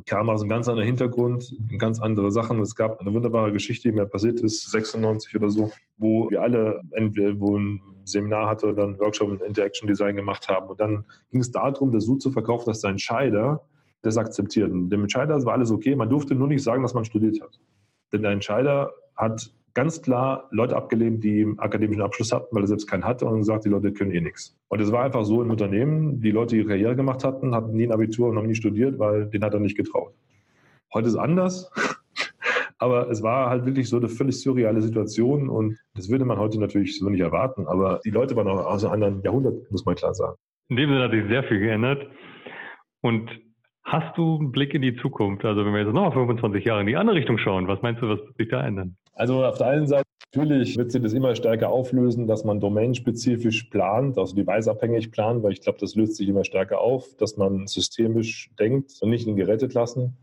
kam 0.05 0.29
aus 0.29 0.41
einem 0.41 0.49
ganz 0.49 0.67
anderen 0.67 0.87
Hintergrund, 0.87 1.55
ganz 1.77 1.99
andere 1.99 2.31
Sachen. 2.31 2.59
Es 2.59 2.75
gab 2.75 2.99
eine 2.99 3.13
wunderbare 3.13 3.51
Geschichte, 3.51 3.89
die 3.89 3.95
mir 3.95 4.05
passiert 4.05 4.39
ist, 4.41 4.69
96 4.71 5.35
oder 5.35 5.49
so, 5.49 5.71
wo 5.97 6.29
wir 6.29 6.41
alle 6.41 6.81
entweder 6.91 7.39
wo 7.39 7.57
ein 7.57 7.81
Seminar 8.05 8.47
hatte 8.49 8.67
oder 8.67 8.83
einen 8.83 8.99
Workshop 8.99 9.29
in 9.29 9.39
Interaction 9.39 9.87
Design 9.87 10.15
gemacht 10.15 10.47
haben. 10.49 10.67
Und 10.67 10.79
dann 10.79 11.05
ging 11.31 11.41
es 11.41 11.51
darum, 11.51 11.91
das 11.91 12.05
so 12.05 12.15
zu 12.15 12.31
verkaufen, 12.31 12.69
dass 12.69 12.81
der 12.81 12.91
Entscheider 12.91 13.61
das 14.01 14.17
akzeptiert. 14.17 14.71
Und 14.71 14.89
dem 14.89 15.01
Entscheider 15.01 15.43
war 15.45 15.53
alles 15.53 15.71
okay. 15.71 15.95
Man 15.95 16.09
durfte 16.09 16.35
nur 16.35 16.47
nicht 16.47 16.63
sagen, 16.63 16.83
dass 16.83 16.93
man 16.93 17.05
studiert 17.05 17.41
hat. 17.41 17.59
Denn 18.11 18.21
der 18.23 18.31
Entscheider 18.31 18.91
hat 19.15 19.53
ganz 19.73 20.01
klar 20.01 20.47
Leute 20.51 20.75
abgelehnt, 20.75 21.23
die 21.23 21.43
einen 21.43 21.59
akademischen 21.59 22.01
Abschluss 22.01 22.31
hatten, 22.31 22.55
weil 22.55 22.63
er 22.63 22.67
selbst 22.67 22.87
keinen 22.87 23.05
hatte 23.05 23.25
und 23.25 23.39
gesagt, 23.39 23.65
die 23.65 23.69
Leute 23.69 23.91
können 23.93 24.11
eh 24.11 24.21
nichts. 24.21 24.57
Und 24.67 24.81
es 24.81 24.91
war 24.91 25.03
einfach 25.03 25.25
so 25.25 25.41
im 25.41 25.49
Unternehmen, 25.49 26.21
die 26.21 26.31
Leute, 26.31 26.55
die 26.55 26.65
Karriere 26.65 26.95
gemacht 26.95 27.23
hatten, 27.23 27.55
hatten 27.55 27.71
nie 27.71 27.85
ein 27.85 27.91
Abitur 27.91 28.29
und 28.29 28.35
noch 28.35 28.43
nie 28.43 28.55
studiert, 28.55 28.99
weil 28.99 29.27
den 29.27 29.43
hat 29.43 29.53
er 29.53 29.59
nicht 29.59 29.77
getraut. 29.77 30.13
Heute 30.93 31.07
ist 31.07 31.15
anders. 31.15 31.71
Aber 32.81 33.09
es 33.09 33.21
war 33.21 33.49
halt 33.49 33.65
wirklich 33.65 33.89
so 33.89 33.97
eine 33.97 34.07
völlig 34.07 34.41
surreale 34.41 34.81
Situation 34.81 35.49
und 35.49 35.77
das 35.95 36.09
würde 36.09 36.23
man 36.23 36.37
heute 36.37 36.59
natürlich 36.59 36.97
so 36.97 37.09
nicht 37.09 37.19
erwarten. 37.19 37.67
Aber 37.67 37.99
die 38.05 38.09
Leute 38.09 38.37
waren 38.37 38.47
auch 38.47 38.65
aus 38.65 38.85
einem 38.85 38.93
anderen 38.93 39.21
Jahrhundert, 39.21 39.69
muss 39.69 39.85
man 39.85 39.95
klar 39.95 40.13
sagen. 40.13 40.37
In 40.69 40.77
dem 40.77 40.89
Sinne 40.89 41.03
hat 41.03 41.11
sich 41.11 41.27
sehr 41.27 41.43
viel 41.43 41.59
geändert. 41.59 42.07
Und 43.01 43.29
hast 43.91 44.17
du 44.17 44.37
einen 44.37 44.51
Blick 44.51 44.73
in 44.73 44.81
die 44.81 44.95
Zukunft? 44.95 45.43
Also 45.45 45.65
wenn 45.65 45.73
wir 45.73 45.81
jetzt 45.81 45.93
noch 45.93 46.13
25 46.13 46.63
Jahre 46.63 46.81
in 46.81 46.87
die 46.87 46.95
andere 46.95 47.17
Richtung 47.17 47.37
schauen, 47.37 47.67
was 47.67 47.81
meinst 47.81 48.01
du, 48.01 48.09
was 48.09 48.19
wird 48.19 48.37
sich 48.37 48.49
da 48.49 48.65
ändern? 48.65 48.95
Also 49.13 49.43
auf 49.43 49.57
der 49.57 49.67
einen 49.67 49.87
Seite 49.87 50.05
natürlich 50.31 50.77
wird 50.77 50.91
sich 50.91 51.01
das 51.01 51.13
immer 51.13 51.35
stärker 51.35 51.69
auflösen, 51.69 52.27
dass 52.27 52.43
man 52.43 52.59
domainspezifisch 52.59 53.65
plant, 53.65 54.17
also 54.17 54.35
deviceabhängig 54.35 55.11
plant, 55.11 55.43
weil 55.43 55.53
ich 55.53 55.61
glaube, 55.61 55.79
das 55.79 55.95
löst 55.95 56.15
sich 56.15 56.29
immer 56.29 56.45
stärker 56.45 56.79
auf, 56.79 57.15
dass 57.17 57.35
man 57.35 57.67
systemisch 57.67 58.51
denkt 58.59 58.91
und 59.01 59.09
nicht 59.09 59.27
in 59.27 59.35
Geräteklassen. 59.35 60.17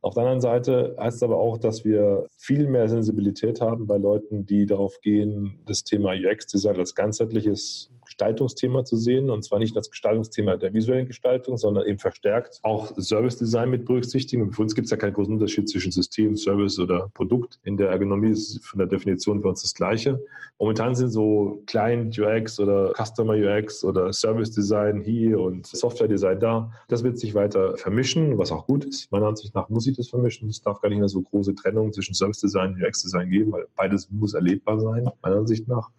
Auf 0.00 0.14
der 0.14 0.22
anderen 0.22 0.40
Seite 0.40 0.96
heißt 0.98 1.16
es 1.16 1.22
aber 1.24 1.38
auch, 1.38 1.58
dass 1.58 1.84
wir 1.84 2.26
viel 2.38 2.68
mehr 2.68 2.88
Sensibilität 2.88 3.60
haben 3.60 3.88
bei 3.88 3.98
Leuten, 3.98 4.46
die 4.46 4.64
darauf 4.64 5.00
gehen, 5.00 5.58
das 5.66 5.82
Thema 5.82 6.12
UX-Design 6.12 6.76
als 6.76 6.94
ganzheitliches 6.94 7.90
Gestaltungsthema 8.18 8.84
zu 8.84 8.96
sehen 8.96 9.30
und 9.30 9.44
zwar 9.44 9.60
nicht 9.60 9.76
als 9.76 9.90
Gestaltungsthema 9.90 10.56
der 10.56 10.74
visuellen 10.74 11.06
Gestaltung, 11.06 11.56
sondern 11.56 11.86
eben 11.86 12.00
verstärkt 12.00 12.58
auch 12.64 12.92
Service 12.98 13.36
Design 13.36 13.70
mit 13.70 13.84
berücksichtigen. 13.84 14.52
Für 14.52 14.62
uns 14.62 14.74
gibt 14.74 14.86
es 14.86 14.90
ja 14.90 14.96
keinen 14.96 15.12
großen 15.12 15.32
Unterschied 15.32 15.68
zwischen 15.68 15.92
System, 15.92 16.36
Service 16.36 16.80
oder 16.80 17.10
Produkt. 17.14 17.60
In 17.62 17.76
der 17.76 17.90
Ergonomie 17.90 18.30
ist 18.30 18.66
von 18.66 18.80
der 18.80 18.88
Definition 18.88 19.40
für 19.40 19.48
uns 19.48 19.62
das 19.62 19.72
Gleiche. 19.72 20.20
Momentan 20.58 20.96
sind 20.96 21.10
so 21.10 21.62
Client 21.66 22.18
UX 22.18 22.58
oder 22.58 22.92
Customer 22.96 23.34
UX 23.34 23.84
oder 23.84 24.12
Service 24.12 24.50
Design 24.50 25.00
hier 25.00 25.38
und 25.38 25.68
Software 25.68 26.08
Design 26.08 26.40
da. 26.40 26.72
Das 26.88 27.04
wird 27.04 27.18
sich 27.20 27.36
weiter 27.36 27.76
vermischen, 27.76 28.36
was 28.36 28.50
auch 28.50 28.66
gut 28.66 28.84
ist. 28.84 29.12
Meiner 29.12 29.26
Ansicht 29.26 29.54
nach 29.54 29.68
muss 29.68 29.84
sich 29.84 29.96
das 29.96 30.08
vermischen. 30.08 30.48
Es 30.48 30.60
darf 30.60 30.80
gar 30.80 30.88
nicht 30.88 30.98
mehr 30.98 31.08
so 31.08 31.22
große 31.22 31.54
Trennung 31.54 31.92
zwischen 31.92 32.14
Service 32.14 32.40
Design 32.40 32.74
und 32.74 32.82
UX 32.82 33.02
Design 33.02 33.30
geben, 33.30 33.52
weil 33.52 33.68
beides 33.76 34.10
muss 34.10 34.34
erlebbar 34.34 34.80
sein, 34.80 35.08
meiner 35.22 35.36
Ansicht 35.36 35.68
nach. 35.68 35.90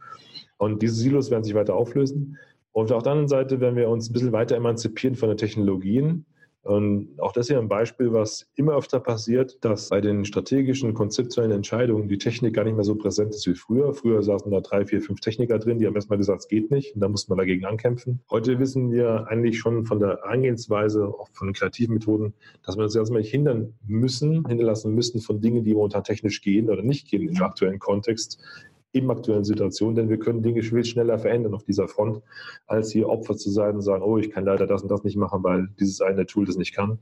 Und 0.60 0.82
diese 0.82 0.96
Silos 0.96 1.32
werden 1.32 1.44
sich 1.44 1.56
weiter 1.56 1.74
auflösen. 1.74 2.38
Und 2.74 2.92
auf 2.92 3.02
der 3.02 3.14
anderen 3.14 3.30
Seite 3.30 3.62
werden 3.62 3.78
wir 3.78 3.90
uns 3.90 4.10
ein 4.10 4.14
bisschen 4.14 4.34
weiter 4.34 4.56
emanzipieren 4.56 5.16
von 5.16 5.30
den 5.30 5.38
Technologien. 5.38 6.26
Und 6.62 7.18
auch 7.20 7.32
das 7.32 7.46
ist 7.46 7.54
ja 7.54 7.60
ein 7.60 7.70
Beispiel, 7.70 8.12
was 8.12 8.46
immer 8.56 8.76
öfter 8.76 9.00
passiert, 9.00 9.58
dass 9.62 9.88
bei 9.88 10.02
den 10.02 10.26
strategischen, 10.26 10.94
konzeptuellen 10.94 11.54
Entscheidungen 11.54 12.10
die 12.10 12.18
Technik 12.18 12.54
gar 12.54 12.66
nicht 12.66 12.76
mehr 12.76 12.84
so 12.84 12.96
präsent 12.96 13.34
ist 13.34 13.48
wie 13.48 13.56
früher. 13.56 13.94
Früher 13.94 14.22
saßen 14.22 14.52
da 14.52 14.60
drei, 14.60 14.86
vier, 14.86 15.02
fünf 15.02 15.22
Techniker 15.22 15.58
drin, 15.58 15.80
die 15.80 15.88
haben 15.88 15.96
erstmal 15.96 16.18
gesagt, 16.18 16.42
es 16.42 16.48
geht 16.50 16.70
nicht. 16.70 16.94
Und 16.94 17.02
da 17.02 17.08
musste 17.08 17.32
man 17.32 17.38
dagegen 17.38 17.66
ankämpfen. 17.66 18.20
Heute 18.30 18.60
wissen 18.60 18.92
wir 18.92 19.28
eigentlich 19.30 19.58
schon 19.58 19.86
von 19.86 20.00
der 20.00 20.26
Angehensweise, 20.26 21.08
auch 21.08 21.30
von 21.32 21.48
den 21.48 21.54
kreativen 21.54 21.94
Methoden, 21.94 22.34
dass 22.66 22.76
wir 22.76 22.84
uns 22.84 22.96
erstmal 22.96 23.22
nicht 23.22 23.32
hindern 23.32 23.74
müssen, 23.88 24.46
hinterlassen 24.46 24.94
müssen 24.94 25.22
von 25.22 25.40
Dingen, 25.40 25.64
die 25.64 25.74
momentan 25.74 26.04
technisch 26.04 26.42
gehen 26.42 26.70
oder 26.70 26.84
nicht 26.84 27.08
gehen 27.08 27.30
im 27.30 27.42
aktuellen 27.42 27.80
Kontext 27.80 28.44
im 28.92 29.10
aktuellen 29.12 29.44
Situation, 29.44 29.96
denn 29.96 30.10
wir 30.10 30.18
können 30.18 30.42
Dinge 30.42 30.64
viel 30.64 30.84
schneller 30.84 31.20
verändern 31.20 31.54
auf 31.54 31.64
dieser 31.64 31.88
Front, 31.88 32.22
als 32.68 32.92
hier 32.92 33.08
Opfer 33.08 33.36
zu 33.36 33.50
sein 33.50 33.76
und 33.76 33.82
sagen, 33.82 34.04
oh, 34.04 34.18
ich 34.18 34.32
kann 34.32 34.46
leider 34.46 34.66
das 34.66 34.82
und 34.82 34.90
das 34.90 35.04
nicht 35.04 35.18
machen, 35.18 35.44
weil 35.44 35.70
dieses 35.80 36.02
eine 36.02 36.26
Tool 36.26 36.46
das 36.46 36.58
nicht 36.58 36.76
kann. 36.76 37.00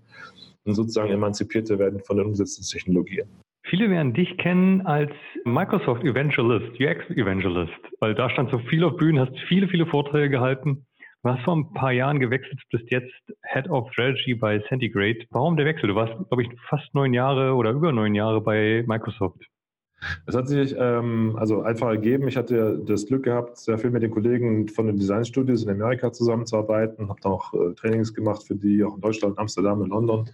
Und 0.65 0.73
sozusagen 0.73 1.11
emanzipierte 1.11 1.79
werden 1.79 2.01
von 2.01 2.17
den 2.17 2.27
Umsetzungstechnologien. 2.27 3.27
Viele 3.69 3.89
werden 3.89 4.13
dich 4.13 4.37
kennen 4.37 4.85
als 4.85 5.11
Microsoft 5.43 6.03
Evangelist, 6.03 6.79
UX 6.79 7.09
Evangelist, 7.17 7.73
weil 7.99 8.15
da 8.15 8.29
stand 8.29 8.51
so 8.51 8.59
viel 8.59 8.83
auf 8.83 8.95
Bühnen, 8.95 9.19
hast 9.19 9.37
viele, 9.47 9.67
viele 9.67 9.85
Vorträge 9.85 10.29
gehalten. 10.29 10.85
Du 11.23 11.29
hast 11.29 11.43
vor 11.43 11.57
ein 11.57 11.73
paar 11.73 11.91
Jahren 11.91 12.19
gewechselt, 12.19 12.61
bist 12.71 12.89
jetzt 12.89 13.11
Head 13.43 13.69
of 13.69 13.91
Strategy 13.91 14.35
bei 14.35 14.59
Centigrade. 14.69 15.25
Warum 15.31 15.57
der 15.57 15.65
Wechsel? 15.65 15.87
Du 15.87 15.95
warst, 15.95 16.13
glaube 16.29 16.43
ich, 16.43 16.49
fast 16.69 16.93
neun 16.93 17.13
Jahre 17.13 17.53
oder 17.55 17.71
über 17.71 17.91
neun 17.91 18.15
Jahre 18.15 18.39
bei 18.39 18.85
Microsoft. 18.87 19.43
Es 20.27 20.35
hat 20.35 20.47
sich 20.47 20.75
ähm, 20.77 21.35
also 21.39 21.61
einfach 21.63 21.87
ergeben. 21.87 22.27
Ich 22.27 22.37
hatte 22.37 22.79
das 22.85 23.07
Glück 23.07 23.23
gehabt, 23.23 23.57
sehr 23.57 23.79
viel 23.79 23.89
mit 23.89 24.03
den 24.03 24.11
Kollegen 24.11 24.67
von 24.67 24.85
den 24.85 24.97
Designstudios 24.97 25.63
in 25.63 25.69
Amerika 25.69 26.13
zusammenzuarbeiten, 26.13 27.09
habe 27.09 27.19
da 27.21 27.29
auch 27.29 27.53
äh, 27.53 27.73
Trainings 27.73 28.13
gemacht 28.13 28.43
für 28.43 28.55
die, 28.55 28.83
auch 28.83 28.95
in 28.95 29.01
Deutschland, 29.01 29.39
Amsterdam 29.39 29.81
und 29.81 29.89
London. 29.89 30.29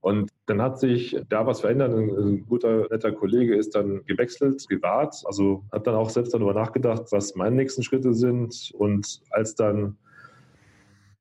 Und 0.00 0.30
dann 0.46 0.60
hat 0.60 0.80
sich 0.80 1.16
da 1.28 1.46
was 1.46 1.60
verändert. 1.60 1.94
Ein, 1.94 2.10
ein 2.10 2.46
guter, 2.46 2.88
netter 2.90 3.12
Kollege 3.12 3.54
ist 3.56 3.76
dann 3.76 4.04
gewechselt, 4.06 4.64
privat. 4.68 5.22
Also 5.24 5.64
hat 5.70 5.86
dann 5.86 5.94
auch 5.94 6.10
selbst 6.10 6.34
darüber 6.34 6.54
nachgedacht, 6.54 7.04
was 7.10 7.36
meine 7.36 7.56
nächsten 7.56 7.84
Schritte 7.84 8.12
sind. 8.12 8.72
Und 8.74 9.20
als 9.30 9.54
dann 9.54 9.96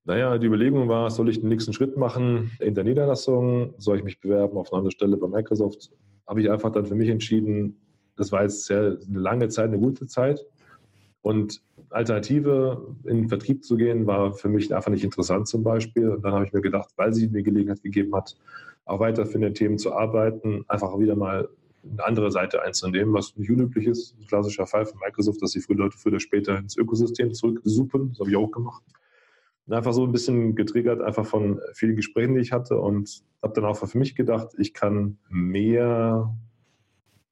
Naja, 0.06 0.38
die 0.38 0.48
Überlegung 0.48 0.88
war, 0.88 1.10
soll 1.12 1.30
ich 1.30 1.39
den 1.39 1.50
nächsten 1.50 1.74
Schritt 1.74 1.98
machen 1.98 2.52
in 2.60 2.76
der 2.76 2.84
Niederlassung? 2.84 3.74
Soll 3.78 3.98
ich 3.98 4.04
mich 4.04 4.19
bewerben 4.19 4.58
auf 4.58 4.71
eine 4.71 4.80
andere 4.80 4.91
Stelle 4.91 5.17
bei 5.17 5.28
Microsoft? 5.28 5.91
Habe 6.27 6.41
ich 6.41 6.49
einfach 6.49 6.71
dann 6.71 6.85
für 6.85 6.95
mich 6.95 7.09
entschieden, 7.09 7.77
das 8.17 8.31
war 8.31 8.43
jetzt 8.43 8.65
sehr 8.65 8.97
eine 9.07 9.19
lange 9.19 9.49
Zeit, 9.49 9.67
eine 9.67 9.79
gute 9.79 10.07
Zeit. 10.07 10.39
Und 11.21 11.61
Alternative, 11.89 12.95
in 13.05 13.17
den 13.17 13.29
Vertrieb 13.29 13.63
zu 13.63 13.77
gehen, 13.77 14.05
war 14.05 14.33
für 14.33 14.49
mich 14.49 14.73
einfach 14.75 14.91
nicht 14.91 15.03
interessant 15.03 15.47
zum 15.47 15.63
Beispiel. 15.63 16.09
Und 16.09 16.23
dann 16.23 16.33
habe 16.33 16.45
ich 16.45 16.53
mir 16.53 16.61
gedacht, 16.61 16.89
weil 16.97 17.13
sie 17.13 17.27
mir 17.27 17.43
Gelegenheit 17.43 17.81
gegeben 17.81 18.15
hat, 18.15 18.38
auch 18.85 18.99
weiter 18.99 19.25
für 19.25 19.39
den 19.39 19.53
Themen 19.53 19.77
zu 19.77 19.93
arbeiten, 19.93 20.65
einfach 20.67 20.97
wieder 20.99 21.15
mal 21.15 21.49
eine 21.89 22.05
andere 22.05 22.31
Seite 22.31 22.61
einzunehmen, 22.61 23.13
was 23.13 23.35
nicht 23.38 23.49
unüblich 23.49 23.88
ist. 23.88 24.15
Ein 24.19 24.27
klassischer 24.27 24.65
Fall 24.65 24.85
von 24.85 24.99
Microsoft, 24.99 25.41
dass 25.41 25.51
sie 25.51 25.63
Leute 25.69 25.97
früher 25.97 26.13
oder 26.13 26.19
später 26.19 26.57
ins 26.57 26.77
Ökosystem 26.77 27.33
zurücksuppen. 27.33 28.09
Das 28.09 28.19
habe 28.19 28.29
ich 28.29 28.35
auch 28.35 28.51
gemacht. 28.51 28.83
Einfach 29.69 29.93
so 29.93 30.04
ein 30.04 30.12
bisschen 30.12 30.56
getriggert, 30.56 31.01
einfach 31.01 31.25
von 31.25 31.60
vielen 31.73 31.95
Gesprächen, 31.95 32.36
die 32.36 32.41
ich 32.41 32.51
hatte 32.51 32.80
und 32.80 33.23
habe 33.41 33.54
dann 33.54 33.65
auch 33.65 33.75
für 33.75 33.97
mich 33.97 34.15
gedacht, 34.15 34.49
ich 34.58 34.73
kann 34.73 35.17
mehr 35.30 36.36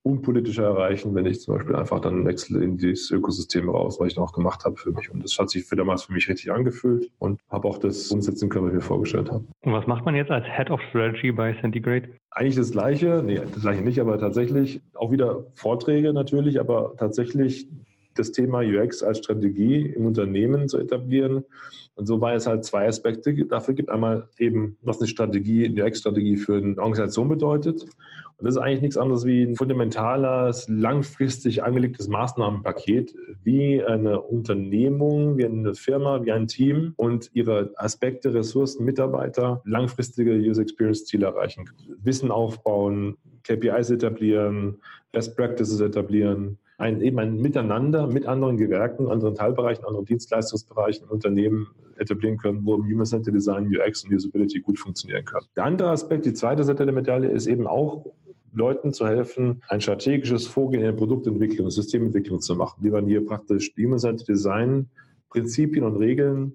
unpolitischer 0.03 0.63
erreichen, 0.63 1.15
wenn 1.15 1.25
ich 1.25 1.39
zum 1.39 1.55
Beispiel 1.55 1.75
einfach 1.75 2.01
dann 2.01 2.25
wechsle 2.25 2.61
in 2.61 2.77
dieses 2.77 3.09
Ökosystem 3.09 3.69
raus, 3.69 3.99
was 3.99 4.09
ich 4.09 4.15
dann 4.15 4.23
auch 4.25 4.33
gemacht 4.33 4.65
habe 4.65 4.75
für 4.75 4.91
mich. 4.91 5.09
Und 5.09 5.23
das 5.23 5.39
hat 5.39 5.49
sich 5.49 5.63
für 5.63 5.77
damals 5.77 6.03
für 6.03 6.13
mich 6.13 6.27
richtig 6.27 6.51
angefühlt 6.51 7.09
und 7.19 7.39
habe 7.49 7.67
auch 7.67 7.77
das 7.77 8.11
umsetzen 8.11 8.49
können, 8.49 8.65
was 8.65 8.71
ich 8.73 8.75
mir 8.75 8.81
vorgestellt 8.81 9.31
habe. 9.31 9.45
Und 9.61 9.71
was 9.71 9.87
macht 9.87 10.03
man 10.03 10.15
jetzt 10.15 10.29
als 10.29 10.45
Head 10.45 10.69
of 10.71 10.81
Strategy 10.89 11.31
bei 11.31 11.55
Centigrade? 11.61 12.09
Eigentlich 12.31 12.57
das 12.57 12.71
Gleiche, 12.71 13.23
nee, 13.25 13.39
das 13.39 13.61
Gleiche 13.61 13.81
nicht, 13.81 13.99
aber 14.01 14.19
tatsächlich 14.19 14.81
auch 14.93 15.11
wieder 15.11 15.45
Vorträge 15.53 16.11
natürlich, 16.11 16.59
aber 16.59 16.95
tatsächlich 16.97 17.69
das 18.15 18.31
Thema 18.31 18.59
UX 18.59 19.03
als 19.03 19.19
Strategie 19.19 19.87
im 19.87 20.05
Unternehmen 20.05 20.67
zu 20.67 20.77
etablieren. 20.79 21.45
Und 21.95 22.07
so 22.07 22.21
war 22.21 22.33
es 22.33 22.47
halt 22.47 22.65
zwei 22.65 22.87
Aspekte 22.87 23.33
dafür 23.45 23.75
gibt. 23.75 23.89
Einmal 23.89 24.27
eben, 24.39 24.77
was 24.81 24.99
eine 24.99 25.07
Strategie, 25.07 25.65
eine 25.65 25.85
UX-Strategie 25.85 26.37
für 26.37 26.57
eine 26.57 26.77
Organisation 26.77 27.29
bedeutet. 27.29 27.83
Und 27.83 28.47
das 28.47 28.55
ist 28.55 28.61
eigentlich 28.61 28.81
nichts 28.81 28.97
anderes 28.97 29.25
wie 29.25 29.43
ein 29.43 29.55
fundamentales, 29.55 30.67
langfristig 30.67 31.63
angelegtes 31.63 32.07
Maßnahmenpaket, 32.07 33.15
wie 33.43 33.83
eine 33.83 34.21
Unternehmung, 34.21 35.37
wie 35.37 35.45
eine 35.45 35.75
Firma, 35.75 36.23
wie 36.25 36.31
ein 36.31 36.47
Team 36.47 36.93
und 36.97 37.29
ihre 37.33 37.71
Aspekte, 37.75 38.33
Ressourcen, 38.33 38.85
Mitarbeiter 38.85 39.61
langfristige 39.65 40.33
User 40.33 40.63
Experience 40.63 41.05
Ziele 41.05 41.27
erreichen. 41.27 41.69
Wissen 42.01 42.31
aufbauen, 42.31 43.17
KPIs 43.43 43.91
etablieren, 43.91 44.81
Best 45.11 45.37
Practices 45.37 45.79
etablieren, 45.79 46.57
ein, 46.83 47.01
eben 47.01 47.17
ein 47.19 47.37
Miteinander 47.37 48.07
mit 48.07 48.25
anderen 48.25 48.57
Gewerken, 48.57 49.09
anderen 49.09 49.35
Teilbereichen, 49.35 49.85
anderen 49.85 50.05
Dienstleistungsbereichen, 50.05 51.07
Unternehmen 51.07 51.67
etablieren 51.97 52.37
können, 52.37 52.65
wo 52.65 52.77
Human 52.77 53.05
Centered 53.05 53.35
Design, 53.35 53.67
UX 53.67 54.03
und 54.03 54.13
Usability 54.13 54.59
gut 54.59 54.77
funktionieren 54.77 55.23
kann. 55.23 55.43
Der 55.55 55.63
andere 55.63 55.89
Aspekt, 55.89 56.25
die 56.25 56.33
zweite 56.33 56.63
Seite 56.63 56.85
der 56.85 56.93
Medaille, 56.93 57.29
ist 57.29 57.47
eben 57.47 57.67
auch 57.67 58.05
Leuten 58.51 58.91
zu 58.91 59.07
helfen, 59.07 59.63
ein 59.69 59.81
strategisches 59.81 60.45
Vorgehen 60.45 60.81
in 60.81 60.87
der 60.87 60.93
Produktentwicklung, 60.93 61.69
Systementwicklung 61.71 62.41
zu 62.41 62.55
machen, 62.55 62.83
wie 62.83 62.91
man 62.91 63.07
hier 63.07 63.25
praktisch 63.25 63.73
Human 63.77 63.99
Centered 63.99 64.27
Design 64.27 64.89
Prinzipien 65.29 65.83
und 65.83 65.95
Regeln, 65.95 66.53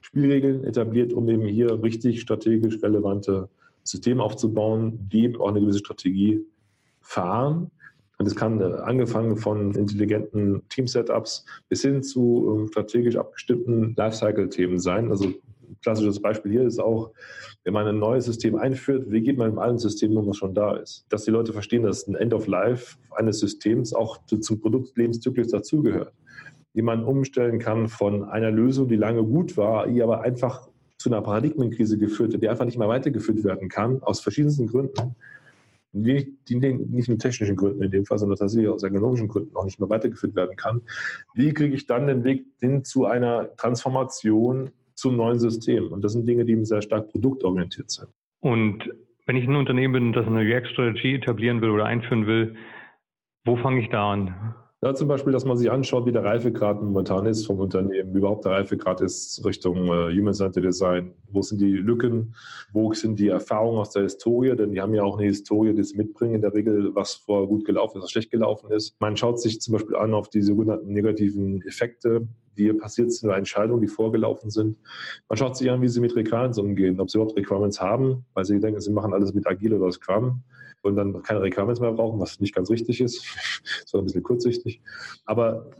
Spielregeln 0.00 0.62
etabliert, 0.64 1.12
um 1.12 1.28
eben 1.28 1.46
hier 1.46 1.82
richtig 1.82 2.20
strategisch 2.20 2.80
relevante 2.82 3.48
Systeme 3.82 4.22
aufzubauen, 4.22 5.08
die 5.10 5.24
eben 5.24 5.40
auch 5.40 5.48
eine 5.48 5.60
gewisse 5.60 5.80
Strategie 5.80 6.44
fahren 7.00 7.70
und 8.20 8.26
es 8.26 8.36
kann 8.36 8.60
äh, 8.60 8.64
angefangen 8.64 9.38
von 9.38 9.74
intelligenten 9.74 10.60
Team-Setups 10.68 11.46
bis 11.70 11.80
hin 11.80 12.02
zu 12.02 12.54
ähm, 12.54 12.68
strategisch 12.68 13.16
abgestimmten 13.16 13.94
Lifecycle-Themen 13.96 14.78
sein. 14.78 15.10
Also 15.10 15.32
klassisches 15.82 16.20
Beispiel 16.20 16.52
hier 16.52 16.64
ist 16.64 16.78
auch, 16.80 17.12
wenn 17.64 17.72
man 17.72 17.86
ein 17.86 17.98
neues 17.98 18.26
System 18.26 18.56
einführt, 18.56 19.06
wie 19.08 19.22
geht 19.22 19.38
man 19.38 19.52
mit 19.52 19.58
allen 19.58 19.78
Systemen 19.78 20.18
um, 20.18 20.26
was 20.26 20.36
schon 20.36 20.54
da 20.54 20.76
ist? 20.76 21.06
Dass 21.08 21.24
die 21.24 21.30
Leute 21.30 21.54
verstehen, 21.54 21.82
dass 21.84 22.06
ein 22.06 22.14
End 22.14 22.34
of 22.34 22.46
Life 22.46 22.98
eines 23.12 23.40
Systems 23.40 23.94
auch 23.94 24.18
zum 24.26 24.60
Produktlebenszyklus 24.60 25.48
dazugehört. 25.48 26.12
Wie 26.74 26.82
man 26.82 27.04
umstellen 27.04 27.58
kann 27.58 27.88
von 27.88 28.24
einer 28.24 28.50
Lösung, 28.50 28.86
die 28.88 28.96
lange 28.96 29.24
gut 29.24 29.56
war, 29.56 29.86
die 29.86 30.02
aber 30.02 30.20
einfach 30.20 30.68
zu 30.98 31.08
einer 31.08 31.22
Paradigmenkrise 31.22 31.96
geführt 31.96 32.34
hat, 32.34 32.42
die 32.42 32.50
einfach 32.50 32.66
nicht 32.66 32.76
mehr 32.76 32.88
weitergeführt 32.88 33.44
werden 33.44 33.70
kann, 33.70 34.02
aus 34.02 34.20
verschiedensten 34.20 34.66
Gründen 34.66 35.16
die, 35.92 36.36
die 36.48 36.56
nicht 36.56 37.08
mit 37.08 37.20
technischen 37.20 37.56
Gründen 37.56 37.82
in 37.82 37.90
dem 37.90 38.04
Fall, 38.04 38.18
sondern 38.18 38.38
tatsächlich 38.38 38.68
aus 38.68 38.82
ergonomischen 38.82 39.28
Gründen 39.28 39.56
auch 39.56 39.64
nicht 39.64 39.80
mehr 39.80 39.90
weitergeführt 39.90 40.36
werden 40.36 40.56
kann. 40.56 40.82
Wie 41.34 41.52
kriege 41.52 41.74
ich 41.74 41.86
dann 41.86 42.06
den 42.06 42.24
Weg 42.24 42.46
hin 42.60 42.84
zu 42.84 43.06
einer 43.06 43.54
Transformation 43.56 44.70
zum 44.94 45.16
neuen 45.16 45.38
System? 45.38 45.92
Und 45.92 46.04
das 46.04 46.12
sind 46.12 46.28
Dinge, 46.28 46.44
die 46.44 46.64
sehr 46.64 46.82
stark 46.82 47.08
produktorientiert 47.08 47.90
sind. 47.90 48.08
Und 48.40 48.90
wenn 49.26 49.36
ich 49.36 49.46
ein 49.46 49.56
Unternehmen 49.56 49.92
bin, 49.92 50.12
das 50.12 50.26
eine 50.26 50.40
React-Strategie 50.40 51.14
etablieren 51.14 51.60
will 51.60 51.70
oder 51.70 51.86
einführen 51.86 52.26
will, 52.26 52.54
wo 53.44 53.56
fange 53.56 53.80
ich 53.80 53.88
da 53.88 54.12
an? 54.12 54.54
Ja, 54.82 54.94
zum 54.94 55.08
Beispiel, 55.08 55.30
dass 55.30 55.44
man 55.44 55.58
sich 55.58 55.70
anschaut, 55.70 56.06
wie 56.06 56.12
der 56.12 56.24
Reifegrad 56.24 56.80
momentan 56.80 57.26
ist 57.26 57.44
vom 57.44 57.58
Unternehmen, 57.58 58.14
überhaupt 58.14 58.46
der 58.46 58.52
Reifegrad 58.52 59.02
ist 59.02 59.44
Richtung 59.44 59.88
äh, 59.88 60.10
Human-Centered 60.16 60.64
Design. 60.64 61.12
Wo 61.28 61.42
sind 61.42 61.60
die 61.60 61.72
Lücken? 61.72 62.34
Wo 62.72 62.94
sind 62.94 63.18
die 63.18 63.28
Erfahrungen 63.28 63.76
aus 63.76 63.90
der 63.90 64.04
Historie? 64.04 64.56
Denn 64.56 64.72
die 64.72 64.80
haben 64.80 64.94
ja 64.94 65.02
auch 65.02 65.18
eine 65.18 65.26
Historie, 65.26 65.74
die 65.74 65.82
sie 65.82 65.98
mitbringen, 65.98 66.36
in 66.36 66.40
der 66.40 66.54
Regel, 66.54 66.94
was 66.94 67.12
vorher 67.12 67.46
gut 67.46 67.66
gelaufen 67.66 67.98
ist, 67.98 68.04
was 68.04 68.10
schlecht 68.10 68.30
gelaufen 68.30 68.70
ist. 68.70 68.98
Man 69.02 69.18
schaut 69.18 69.38
sich 69.38 69.60
zum 69.60 69.72
Beispiel 69.72 69.96
an 69.96 70.14
auf 70.14 70.30
die 70.30 70.40
sogenannten 70.40 70.90
negativen 70.90 71.60
Effekte, 71.66 72.26
die 72.56 72.72
passiert 72.72 73.12
sind 73.12 73.28
oder 73.28 73.36
Entscheidungen, 73.36 73.82
die 73.82 73.88
vorgelaufen 73.88 74.48
sind. 74.48 74.78
Man 75.28 75.36
schaut 75.36 75.58
sich 75.58 75.70
an, 75.70 75.82
wie 75.82 75.88
sie 75.88 76.00
mit 76.00 76.16
Requirements 76.16 76.58
umgehen, 76.58 77.00
ob 77.00 77.10
sie 77.10 77.18
überhaupt 77.18 77.36
Requirements 77.36 77.82
haben, 77.82 78.24
weil 78.32 78.46
sie 78.46 78.58
denken, 78.58 78.80
sie 78.80 78.92
machen 78.92 79.12
alles 79.12 79.34
mit 79.34 79.46
Agile 79.46 79.76
oder 79.76 79.92
Scrum 79.92 80.42
und 80.82 80.96
dann 80.96 81.22
keine 81.22 81.42
Requirements 81.42 81.80
mehr 81.80 81.92
brauchen, 81.92 82.20
was 82.20 82.40
nicht 82.40 82.54
ganz 82.54 82.70
richtig 82.70 83.00
ist, 83.00 83.24
sondern 83.86 84.04
ein 84.04 84.06
bisschen 84.06 84.22
kurzsichtig. 84.22 84.80
Aber 85.24 85.70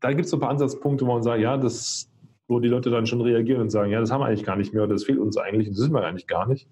da 0.00 0.10
gibt 0.10 0.24
es 0.24 0.30
so 0.30 0.36
ein 0.36 0.40
paar 0.40 0.50
Ansatzpunkte, 0.50 1.06
wo 1.06 1.12
man 1.12 1.22
sagt, 1.22 1.40
ja, 1.40 1.56
das, 1.56 2.10
wo 2.48 2.60
die 2.60 2.68
Leute 2.68 2.90
dann 2.90 3.06
schon 3.06 3.20
reagieren 3.20 3.62
und 3.62 3.70
sagen, 3.70 3.90
ja, 3.90 4.00
das 4.00 4.10
haben 4.10 4.20
wir 4.20 4.26
eigentlich 4.26 4.44
gar 4.44 4.56
nicht 4.56 4.72
mehr 4.72 4.84
oder 4.84 4.94
das 4.94 5.04
fehlt 5.04 5.18
uns 5.18 5.36
eigentlich, 5.36 5.68
das 5.68 5.78
sind 5.78 5.92
wir 5.92 6.04
eigentlich 6.04 6.26
gar 6.26 6.46
nicht. 6.46 6.68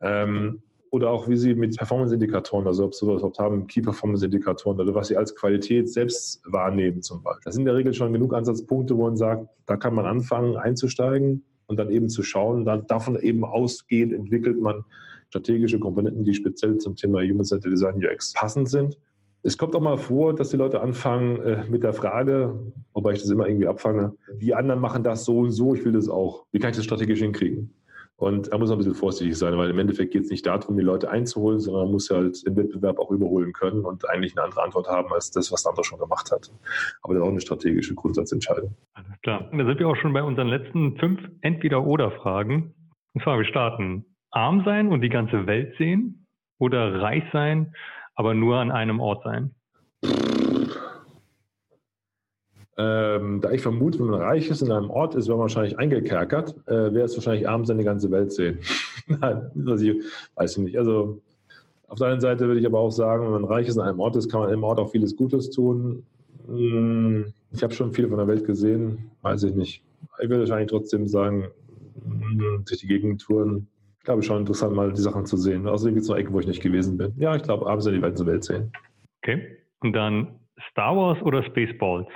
Ähm, 0.00 0.62
oder 0.90 1.10
auch 1.10 1.28
wie 1.28 1.36
sie 1.36 1.54
mit 1.54 1.76
Performance-Indikatoren, 1.76 2.66
also 2.66 2.84
ob 2.84 2.94
sie 2.94 3.04
sowas 3.04 3.20
überhaupt 3.20 3.38
haben, 3.38 3.66
Key-Performance-Indikatoren 3.66 4.80
oder 4.80 4.94
was 4.94 5.08
sie 5.08 5.16
als 5.16 5.34
Qualität 5.34 5.90
selbst 5.90 6.40
wahrnehmen 6.46 7.02
zum 7.02 7.22
Beispiel. 7.22 7.42
Das 7.44 7.54
sind 7.54 7.62
in 7.62 7.66
der 7.66 7.76
Regel 7.76 7.92
schon 7.92 8.12
genug 8.12 8.32
Ansatzpunkte, 8.32 8.96
wo 8.96 9.02
man 9.02 9.16
sagt, 9.16 9.48
da 9.66 9.76
kann 9.76 9.94
man 9.94 10.06
anfangen 10.06 10.56
einzusteigen 10.56 11.44
und 11.66 11.78
dann 11.78 11.90
eben 11.90 12.08
zu 12.08 12.22
schauen, 12.22 12.64
dann 12.64 12.86
davon 12.86 13.18
eben 13.20 13.44
ausgehend 13.44 14.12
entwickelt 14.12 14.60
man 14.60 14.84
strategische 15.28 15.78
Komponenten, 15.78 16.24
die 16.24 16.34
speziell 16.34 16.78
zum 16.78 16.96
Thema 16.96 17.20
Human-Centered 17.20 17.72
Design 17.72 18.04
UX 18.04 18.32
passend 18.32 18.68
sind. 18.68 18.98
Es 19.42 19.56
kommt 19.56 19.74
auch 19.76 19.80
mal 19.80 19.98
vor, 19.98 20.34
dass 20.34 20.50
die 20.50 20.56
Leute 20.56 20.80
anfangen 20.80 21.40
äh, 21.42 21.64
mit 21.68 21.84
der 21.84 21.92
Frage, 21.92 22.58
wobei 22.92 23.12
ich 23.12 23.20
das 23.20 23.30
immer 23.30 23.46
irgendwie 23.46 23.68
abfange, 23.68 24.14
die 24.40 24.54
anderen 24.54 24.80
machen 24.80 25.04
das 25.04 25.24
so 25.24 25.38
und 25.40 25.52
so, 25.52 25.74
ich 25.74 25.84
will 25.84 25.92
das 25.92 26.08
auch. 26.08 26.46
Wie 26.50 26.58
kann 26.58 26.70
ich 26.70 26.76
das 26.76 26.84
strategisch 26.84 27.20
hinkriegen? 27.20 27.72
Und 28.16 28.52
da 28.52 28.58
muss 28.58 28.68
man 28.68 28.76
ein 28.76 28.78
bisschen 28.78 28.96
vorsichtig 28.96 29.38
sein, 29.38 29.56
weil 29.56 29.70
im 29.70 29.78
Endeffekt 29.78 30.12
geht 30.12 30.24
es 30.24 30.30
nicht 30.30 30.44
darum, 30.44 30.76
die 30.76 30.82
Leute 30.82 31.08
einzuholen, 31.08 31.60
sondern 31.60 31.84
man 31.84 31.92
muss 31.92 32.10
halt 32.10 32.44
den 32.44 32.56
Wettbewerb 32.56 32.98
auch 32.98 33.12
überholen 33.12 33.52
können 33.52 33.84
und 33.84 34.10
eigentlich 34.10 34.36
eine 34.36 34.44
andere 34.44 34.64
Antwort 34.64 34.88
haben 34.88 35.12
als 35.12 35.30
das, 35.30 35.52
was 35.52 35.62
der 35.62 35.70
andere 35.70 35.84
schon 35.84 36.00
gemacht 36.00 36.32
hat. 36.32 36.50
Aber 37.02 37.14
das 37.14 37.22
ist 37.22 37.26
auch 37.26 37.30
eine 37.30 37.40
strategische 37.40 37.94
Grundsatzentscheidung. 37.94 38.74
Alles 38.94 39.20
klar. 39.22 39.48
Da 39.52 39.64
sind 39.64 39.78
wir 39.78 39.86
auch 39.86 39.94
schon 39.94 40.12
bei 40.12 40.24
unseren 40.24 40.48
letzten 40.48 40.96
fünf 40.96 41.20
Entweder-Oder-Fragen. 41.42 42.74
Und 43.14 43.22
zwar, 43.22 43.38
wir 43.38 43.44
starten 43.44 44.04
arm 44.30 44.62
sein 44.64 44.88
und 44.88 45.00
die 45.00 45.08
ganze 45.08 45.46
Welt 45.46 45.74
sehen 45.78 46.26
oder 46.58 47.00
reich 47.00 47.24
sein, 47.32 47.74
aber 48.14 48.34
nur 48.34 48.58
an 48.58 48.70
einem 48.70 49.00
Ort 49.00 49.24
sein? 49.24 49.54
Ähm, 52.80 53.40
da 53.40 53.50
ich 53.50 53.60
vermute, 53.60 53.98
wenn 53.98 54.06
man 54.06 54.20
reich 54.20 54.48
ist 54.48 54.62
in 54.62 54.70
einem 54.70 54.88
Ort 54.90 55.16
ist, 55.16 55.28
man 55.28 55.38
wahrscheinlich 55.38 55.76
eingekerkert, 55.78 56.54
äh, 56.68 56.94
wäre 56.94 57.06
es 57.06 57.16
wahrscheinlich 57.16 57.48
arm 57.48 57.64
sein, 57.64 57.78
die 57.78 57.84
ganze 57.84 58.10
Welt 58.12 58.32
sehen. 58.32 58.60
Weiß 59.08 59.80
ich, 59.80 59.96
weiß 60.36 60.58
ich 60.58 60.64
nicht. 60.64 60.78
Also 60.78 61.20
auf 61.88 61.98
der 61.98 62.08
einen 62.08 62.20
Seite 62.20 62.46
würde 62.46 62.60
ich 62.60 62.66
aber 62.66 62.78
auch 62.78 62.90
sagen, 62.90 63.24
wenn 63.24 63.32
man 63.32 63.44
reich 63.44 63.66
ist 63.66 63.76
in 63.76 63.82
einem 63.82 63.98
Ort 63.98 64.14
ist, 64.16 64.30
kann 64.30 64.42
man 64.42 64.52
im 64.52 64.62
Ort 64.62 64.78
auch 64.78 64.90
vieles 64.90 65.16
Gutes 65.16 65.50
tun. 65.50 66.04
Hm, 66.46 67.32
ich 67.50 67.62
habe 67.62 67.74
schon 67.74 67.92
viel 67.92 68.08
von 68.08 68.18
der 68.18 68.28
Welt 68.28 68.44
gesehen, 68.44 69.10
weiß 69.22 69.42
ich 69.44 69.54
nicht. 69.54 69.82
Ich 70.20 70.28
würde 70.28 70.40
wahrscheinlich 70.40 70.70
trotzdem 70.70 71.08
sagen, 71.08 71.48
hm, 72.04 72.64
durch 72.64 72.80
die 72.80 72.86
Gegend 72.86 73.22
touren, 73.22 73.66
glaube 74.08 74.22
ich, 74.22 74.26
schon 74.26 74.38
interessant, 74.38 74.74
mal 74.74 74.90
die 74.90 75.02
Sachen 75.02 75.26
zu 75.26 75.36
sehen. 75.36 75.68
Außerdem 75.68 75.96
gibt 75.96 76.04
es 76.04 76.08
noch 76.08 76.16
Ecken, 76.16 76.32
wo 76.32 76.40
ich 76.40 76.46
nicht 76.46 76.62
gewesen 76.62 76.96
bin. 76.96 77.12
Ja, 77.18 77.36
ich 77.36 77.42
glaube, 77.42 77.66
abends 77.66 77.84
in 77.84 77.92
die 77.92 78.00
ganze 78.00 78.24
Welt 78.24 78.42
sehen. 78.42 78.72
Okay. 79.22 79.58
Und 79.80 79.92
dann 79.92 80.28
Star 80.70 80.96
Wars 80.96 81.20
oder 81.20 81.42
Spaceballs? 81.42 82.08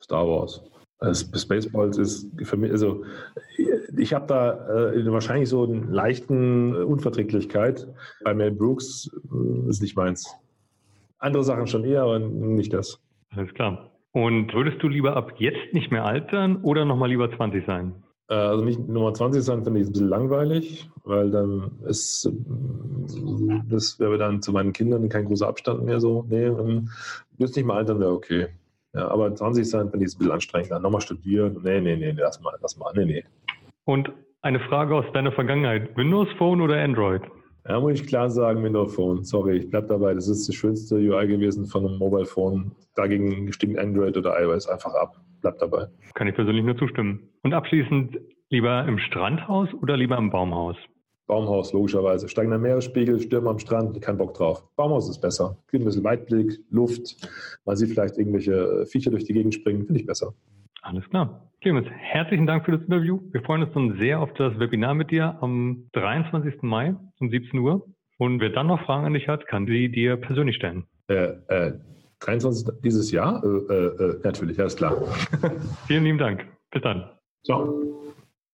Star 0.00 0.24
Wars. 0.28 0.62
Also 1.00 1.36
Spaceballs 1.36 1.98
ist 1.98 2.30
für 2.44 2.56
mich, 2.56 2.70
also 2.70 3.04
ich 3.96 4.14
habe 4.14 4.28
da 4.28 4.92
äh, 4.92 5.10
wahrscheinlich 5.10 5.48
so 5.48 5.64
einen 5.64 5.92
leichten 5.92 6.72
Unverträglichkeit. 6.76 7.88
Bei 8.22 8.32
Mel 8.32 8.52
Brooks 8.52 9.10
äh, 9.32 9.68
ist 9.68 9.82
nicht 9.82 9.96
meins. 9.96 10.32
Andere 11.18 11.42
Sachen 11.42 11.66
schon 11.66 11.84
eher, 11.84 12.02
aber 12.02 12.20
nicht 12.20 12.72
das. 12.72 13.00
Alles 13.30 13.52
klar. 13.54 13.90
Und 14.12 14.54
würdest 14.54 14.80
du 14.84 14.88
lieber 14.88 15.16
ab 15.16 15.32
jetzt 15.38 15.74
nicht 15.74 15.90
mehr 15.90 16.04
altern 16.04 16.62
oder 16.62 16.84
nochmal 16.84 17.08
lieber 17.08 17.28
20 17.28 17.66
sein? 17.66 18.04
Äh, 18.28 18.34
also 18.34 18.64
nicht 18.64 18.86
Nummer 18.88 19.14
20 19.14 19.42
sein, 19.42 19.64
finde 19.64 19.80
ich 19.80 19.86
ein 19.86 19.92
bisschen 19.92 20.08
langweilig, 20.08 20.90
weil 21.04 21.30
dann 21.30 21.70
ist, 21.86 22.30
das 23.68 23.98
wäre 23.98 24.18
dann 24.18 24.42
zu 24.42 24.52
meinen 24.52 24.72
Kindern 24.72 25.08
kein 25.08 25.24
großer 25.24 25.48
Abstand 25.48 25.84
mehr 25.84 26.00
so. 26.00 26.24
Nee, 26.28 26.50
bis 27.38 27.56
nicht 27.56 27.64
mal 27.64 27.78
altern 27.78 28.00
wäre 28.00 28.12
okay. 28.12 28.48
Ja, 28.94 29.08
aber 29.08 29.34
20 29.34 29.68
sein 29.68 29.90
finde 29.90 30.06
ich 30.06 30.14
ein 30.14 30.18
bisschen 30.18 30.32
anstrengend. 30.32 30.70
Dann 30.70 30.82
nochmal 30.82 31.00
studieren. 31.00 31.60
Nee, 31.62 31.80
nee, 31.80 31.96
nee, 31.96 32.14
lass 32.16 32.40
mal, 32.40 32.54
lass 32.60 32.76
mal. 32.78 32.92
Nee, 32.94 33.04
nee. 33.04 33.24
Und 33.84 34.10
eine 34.42 34.60
Frage 34.60 34.94
aus 34.94 35.04
deiner 35.12 35.32
Vergangenheit. 35.32 35.96
Windows 35.96 36.28
Phone 36.38 36.60
oder 36.60 36.82
Android? 36.82 37.22
Ja, 37.68 37.80
muss 37.80 38.00
ich 38.00 38.06
klar 38.06 38.30
sagen, 38.30 38.64
Windows 38.64 38.94
Phone. 38.94 39.24
Sorry, 39.24 39.58
ich 39.58 39.70
bleibe 39.70 39.88
dabei. 39.88 40.14
Das 40.14 40.26
ist 40.26 40.48
das 40.48 40.54
schönste 40.54 40.96
UI 40.96 41.26
gewesen 41.26 41.66
von 41.66 41.86
einem 41.86 41.98
Mobile 41.98 42.24
Phone. 42.24 42.72
Dagegen 42.94 43.52
stimmt 43.52 43.78
Android 43.78 44.16
oder 44.16 44.40
iOS 44.40 44.66
einfach 44.68 44.94
ab. 44.94 45.20
Bleibt 45.40 45.62
dabei. 45.62 45.86
Kann 46.14 46.28
ich 46.28 46.34
persönlich 46.34 46.64
nur 46.64 46.76
zustimmen. 46.76 47.28
Und 47.42 47.54
abschließend, 47.54 48.18
lieber 48.50 48.84
im 48.86 48.98
Strandhaus 48.98 49.68
oder 49.82 49.96
lieber 49.96 50.16
im 50.18 50.30
Baumhaus? 50.30 50.76
Baumhaus, 51.26 51.72
logischerweise. 51.74 52.28
Steigender 52.28 52.58
Meeresspiegel, 52.58 53.20
Stürme 53.20 53.50
am 53.50 53.58
Strand, 53.58 54.00
kein 54.00 54.16
Bock 54.16 54.34
drauf. 54.34 54.64
Baumhaus 54.76 55.10
ist 55.10 55.20
besser. 55.20 55.58
Gibt 55.70 55.82
ein 55.82 55.86
bisschen 55.86 56.02
Weitblick, 56.02 56.58
Luft. 56.70 57.16
Man 57.66 57.76
sieht 57.76 57.90
vielleicht 57.90 58.16
irgendwelche 58.16 58.86
Viecher 58.86 59.10
durch 59.10 59.24
die 59.24 59.34
Gegend 59.34 59.54
springen. 59.54 59.84
Finde 59.84 60.00
ich 60.00 60.06
besser. 60.06 60.32
Alles 60.80 61.08
klar. 61.10 61.50
Clemens, 61.60 61.86
herzlichen 61.90 62.46
Dank 62.46 62.64
für 62.64 62.72
das 62.72 62.82
Interview. 62.82 63.20
Wir 63.32 63.42
freuen 63.42 63.62
uns 63.62 63.74
dann 63.74 63.98
sehr 63.98 64.20
auf 64.20 64.32
das 64.34 64.58
Webinar 64.58 64.94
mit 64.94 65.10
dir 65.10 65.36
am 65.42 65.88
23. 65.92 66.62
Mai 66.62 66.94
um 67.20 67.28
17 67.28 67.58
Uhr. 67.60 67.86
Und 68.16 68.40
wer 68.40 68.50
dann 68.50 68.68
noch 68.68 68.84
Fragen 68.84 69.04
an 69.04 69.12
dich 69.12 69.28
hat, 69.28 69.46
kann 69.46 69.66
sie 69.66 69.90
dir 69.90 70.16
persönlich 70.16 70.56
stellen. 70.56 70.84
Äh, 71.08 71.32
äh, 71.48 71.72
23. 72.20 72.80
dieses 72.82 73.10
Jahr? 73.10 73.42
Äh, 73.44 73.46
äh, 73.46 73.86
äh 73.86 74.20
natürlich, 74.24 74.58
alles 74.60 74.76
klar. 74.76 74.96
Vielen 75.86 76.04
lieben 76.04 76.18
Dank. 76.18 76.46
Bis 76.70 76.82
dann. 76.82 77.10
Ciao. 77.44 77.98